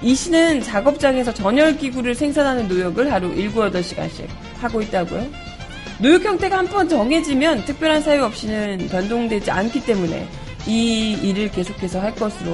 이 0.01 0.15
씨는 0.15 0.61
작업장에서 0.63 1.33
전열기구를 1.33 2.15
생산하는 2.15 2.67
노역을 2.67 3.11
하루 3.11 3.33
7, 3.35 3.51
8시간씩 3.51 4.27
하고 4.59 4.81
있다고요. 4.81 5.27
노역 5.99 6.25
형태가 6.25 6.57
한 6.57 6.67
번 6.67 6.89
정해지면 6.89 7.65
특별한 7.65 8.01
사유 8.01 8.23
없이는 8.23 8.87
변동되지 8.89 9.51
않기 9.51 9.85
때문에 9.85 10.27
이 10.65 11.13
일을 11.21 11.51
계속해서 11.51 11.99
할 12.01 12.15
것으로 12.15 12.51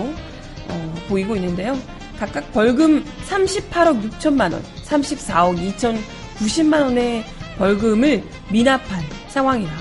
어, 0.69 0.95
보이고 1.07 1.35
있는데요. 1.37 1.77
각각 2.19 2.51
벌금 2.51 3.05
38억 3.29 4.09
6천만 4.11 4.51
원, 4.51 4.61
34억 4.85 5.75
2천 5.75 5.97
90만 6.39 6.81
원의 6.81 7.23
벌금을 7.57 8.23
미납한 8.49 9.01
상황이라 9.29 9.71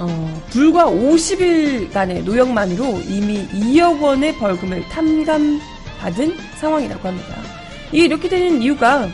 어, 0.00 0.42
불과 0.50 0.86
50일간의 0.86 2.24
노역만으로 2.24 3.00
이미 3.08 3.46
2억 3.48 4.00
원의 4.02 4.34
벌금을 4.38 4.82
탐감 4.88 5.60
받은 6.04 6.36
상황이라고 6.60 7.08
합니다. 7.08 7.34
이게 7.90 8.04
이렇게 8.04 8.28
되는 8.28 8.60
이유가 8.60 9.08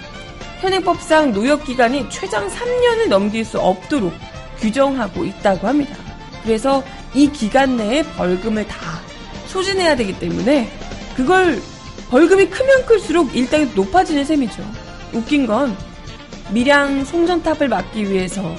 현행법상 0.60 1.32
노역 1.32 1.64
기간이 1.64 2.10
최장 2.10 2.48
3년을 2.48 3.08
넘길 3.08 3.44
수 3.44 3.60
없도록 3.60 4.12
규정하고 4.58 5.24
있다고 5.24 5.68
합니다. 5.68 5.94
그래서 6.42 6.82
이 7.14 7.30
기간 7.30 7.76
내에 7.76 8.02
벌금을 8.02 8.66
다 8.66 8.76
소진해야 9.46 9.94
되기 9.94 10.18
때문에 10.18 10.68
그걸 11.16 11.62
벌금이 12.10 12.46
크면 12.46 12.86
클수록 12.86 13.36
일당이 13.36 13.70
높아지는 13.74 14.24
셈이죠. 14.24 14.62
웃긴 15.12 15.46
건 15.46 15.76
밀양 16.50 17.04
송전탑을 17.04 17.68
막기 17.68 18.10
위해서 18.10 18.56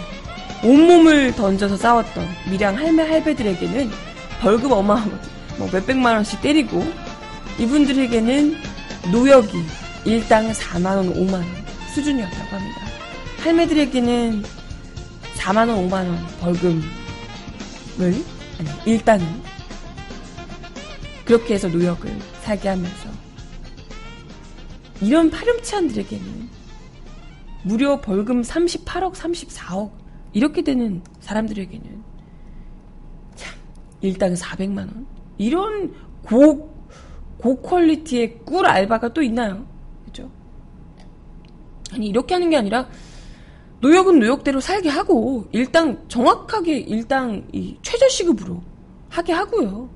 온몸을 0.63 1.35
던져서 1.35 1.75
싸웠던 1.75 2.25
밀양 2.49 2.77
할매 2.77 3.03
할배들에게는 3.03 3.91
벌금 4.39 4.71
어마어마 4.71 5.05
뭐 5.57 5.69
몇백만 5.71 6.15
원씩 6.15 6.41
때리고 6.41 6.85
이분들에게는 7.61 8.55
노역이 9.11 9.51
일당 10.05 10.51
4만원, 10.51 11.13
5만원 11.15 11.45
수준이었다고 11.93 12.55
합니다. 12.55 12.81
할매들에게는 13.43 14.41
4만원, 15.35 15.87
5만원 15.87 16.17
벌금을, 16.39 16.81
아니, 17.99 18.69
일단은 18.87 19.25
그렇게 21.23 21.53
해서 21.53 21.67
노역을 21.67 22.11
살게 22.41 22.69
하면서 22.69 23.09
이런 24.99 25.29
파렴치한들에게는 25.29 26.49
무려 27.63 28.01
벌금 28.01 28.41
38억, 28.41 29.13
34억 29.13 29.91
이렇게 30.33 30.63
되는 30.63 31.03
사람들에게는 31.19 32.03
참 33.35 33.55
일당 34.01 34.33
400만 34.33 34.77
원 34.77 35.05
이런 35.37 35.93
고 36.23 36.70
고퀄리티의 37.41 38.39
꿀 38.45 38.65
알바가 38.65 39.13
또 39.13 39.21
있나요? 39.21 39.65
그죠? 40.05 40.29
아니 41.93 42.07
이렇게 42.07 42.35
하는 42.35 42.49
게 42.49 42.57
아니라 42.57 42.87
노역은 43.81 44.19
노역대로 44.19 44.59
살게 44.59 44.89
하고 44.89 45.47
일당 45.51 46.07
정확하게 46.07 46.77
일당 46.77 47.47
이 47.51 47.77
최저시급으로 47.81 48.61
하게 49.09 49.33
하고요. 49.33 49.89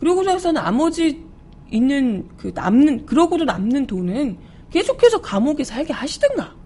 그러고 0.00 0.22
나서 0.22 0.50
나머지 0.50 1.24
있는 1.70 2.28
그 2.36 2.50
남는 2.54 3.06
그러고도 3.06 3.44
남는 3.44 3.86
돈은 3.86 4.38
계속해서 4.70 5.20
감옥에 5.20 5.62
살게 5.62 5.92
하시든가 5.92 6.56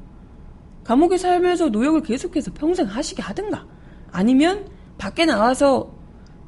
감옥에 0.84 1.18
살면서 1.18 1.68
노역을 1.68 2.02
계속해서 2.02 2.52
평생 2.54 2.86
하시게 2.86 3.22
하든가 3.22 3.66
아니면 4.10 4.68
밖에 4.96 5.26
나와서 5.26 5.94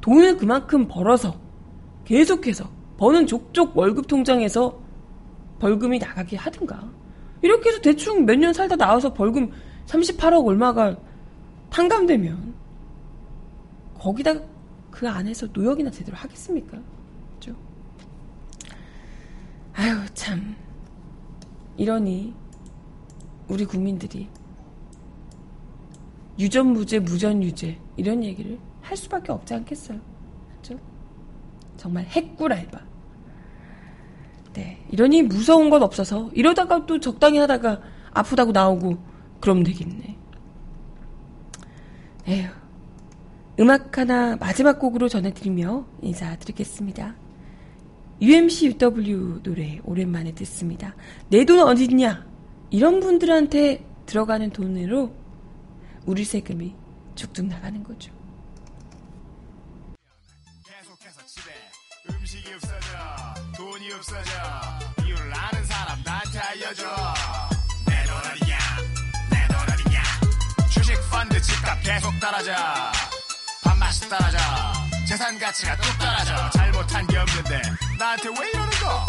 돈을 0.01 0.37
그만큼 0.37 0.87
벌어서 0.87 1.39
계속해서 2.05 2.76
버는 2.97 3.27
족족 3.27 3.77
월급 3.77 4.07
통장에서 4.07 4.79
벌금이 5.59 5.99
나가게 5.99 6.37
하든가 6.37 6.89
이렇게 7.41 7.69
해서 7.69 7.79
대충 7.81 8.25
몇 8.25 8.35
년 8.37 8.53
살다 8.53 8.75
나와서 8.75 9.13
벌금 9.13 9.51
38억 9.85 10.45
얼마가 10.45 10.95
탕감되면 11.69 12.53
거기다 13.99 14.33
그 14.91 15.07
안에서 15.07 15.47
노역이나 15.53 15.91
제대로 15.91 16.17
하겠습니까? 16.17 16.77
그죠? 17.35 17.55
아유 19.73 19.95
참 20.13 20.55
이러니 21.77 22.33
우리 23.47 23.65
국민들이 23.65 24.27
유전무죄 26.39 26.99
무전유죄 26.99 27.79
이런 27.97 28.23
얘기를 28.23 28.59
할 28.81 28.95
수밖에 28.97 29.31
없지 29.31 29.53
않겠어요. 29.55 29.99
그죠? 30.61 30.79
정말 31.77 32.05
핵꿀 32.05 32.53
알바. 32.53 32.79
네, 34.57 34.83
이러니 34.89 35.21
무서운 35.21 35.69
건 35.69 35.83
없어서 35.83 36.31
이러다가 36.33 36.83
또 36.87 36.99
적당히 36.99 37.37
하다가 37.37 37.79
아프다고 38.11 38.51
나오고 38.51 38.97
그럼 39.39 39.61
되겠네. 39.61 40.17
에휴. 42.27 42.47
음악 43.59 43.95
하나 43.99 44.35
마지막 44.37 44.79
곡으로 44.79 45.09
전해드리며 45.09 45.85
인사드리겠습니다. 46.01 47.15
UMC 48.19 48.75
UW 48.81 49.41
노래 49.43 49.79
오랜만에 49.83 50.33
듣습니다. 50.33 50.95
내 51.29 51.45
돈 51.45 51.59
어딨냐? 51.59 52.25
이런 52.71 52.99
분들한테 52.99 53.85
들어가는 54.07 54.49
돈으로 54.49 55.11
우리 56.07 56.23
세금이 56.23 56.73
쭉쭉 57.13 57.45
나가는 57.45 57.83
거죠. 57.83 58.11
없어져. 63.97 64.31
이유를 65.05 65.33
아는 65.33 65.65
사람 65.65 66.01
나한테 66.03 66.39
알려줘. 66.39 66.85
내돈 67.85 68.15
어디냐 68.15 68.57
내돈 69.31 69.73
어디냐 69.73 70.03
주식 70.69 70.95
펀드 71.09 71.41
집값 71.41 71.81
계속 71.81 72.19
떨어져 72.19 72.53
밥맛이 73.63 74.09
떨어져 74.09 74.37
재산 75.07 75.39
가치가 75.39 75.75
뚝 75.77 75.97
떨어져 75.97 76.49
잘못한 76.51 77.07
게 77.07 77.17
없는데 77.17 77.61
나한테 77.97 78.29
왜 78.39 78.49
이러는 78.49 78.69
거 78.79 79.05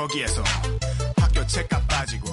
거기에서 0.00 0.42
학교 1.18 1.46
책값 1.46 1.86
빠지고 1.88 2.28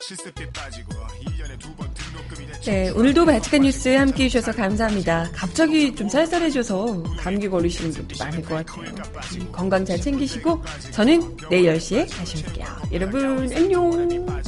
실습비 0.00 0.46
빠지고 0.52 0.92
1년에 1.22 1.58
두 1.58 1.68
번 1.76 1.92
등록금이 1.92 2.46
네, 2.64 2.88
오늘도 2.90 3.26
바치칸 3.26 3.60
뉴스 3.62 3.88
함께 3.90 4.24
해주셔서 4.24 4.56
감사합니다. 4.56 5.28
갑자기 5.34 5.94
좀 5.94 6.08
쌀쌀해져서 6.08 7.02
감기 7.18 7.46
걸리시는 7.48 7.92
분도 7.92 8.16
많을 8.24 8.42
것 8.42 8.66
같아요. 8.66 8.94
음, 9.34 9.52
건강 9.52 9.84
잘 9.84 10.00
챙기시고 10.00 10.62
저는 10.92 11.36
내일 11.50 11.74
10시에 11.74 12.08
다시 12.10 12.42
올게요. 12.46 12.66
여러분 12.92 13.52
안녕. 13.54 14.39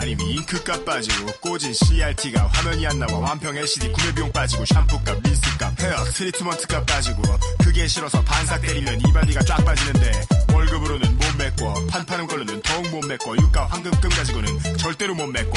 아니면 0.00 0.26
잉크값 0.26 0.84
빠지고 0.84 1.30
꽂은 1.40 1.72
CRT가 1.74 2.46
화면이 2.46 2.86
안 2.86 2.98
나와 2.98 3.18
완평 3.18 3.56
LCD 3.56 3.92
구매 3.92 4.14
비용 4.14 4.32
빠지고 4.32 4.64
샴푸값 4.64 5.20
린스값 5.22 5.80
헤어 5.80 6.04
트리트먼트값 6.04 6.86
빠지고 6.86 7.22
그게 7.62 7.86
싫어서 7.86 8.22
반삭 8.22 8.62
때리면 8.62 9.00
이발비가 9.06 9.42
쫙 9.42 9.56
빠지는데 9.64 10.10
월급으로는 10.54 11.16
못 11.16 11.36
메꿔 11.36 11.74
판 11.86 12.06
파는 12.06 12.26
걸로는 12.26 12.62
더욱 12.62 12.88
못 12.88 13.06
메꿔 13.06 13.36
유가 13.36 13.66
황금금 13.66 14.10
가지고는 14.10 14.76
절대로 14.78 15.14
못 15.14 15.26
메꿔. 15.26 15.52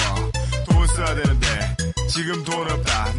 돈 0.69 0.87
써야 0.87 1.15
되는데 1.15 1.77
지금 2.09 2.43
돈 2.43 2.69
없다 2.69 3.13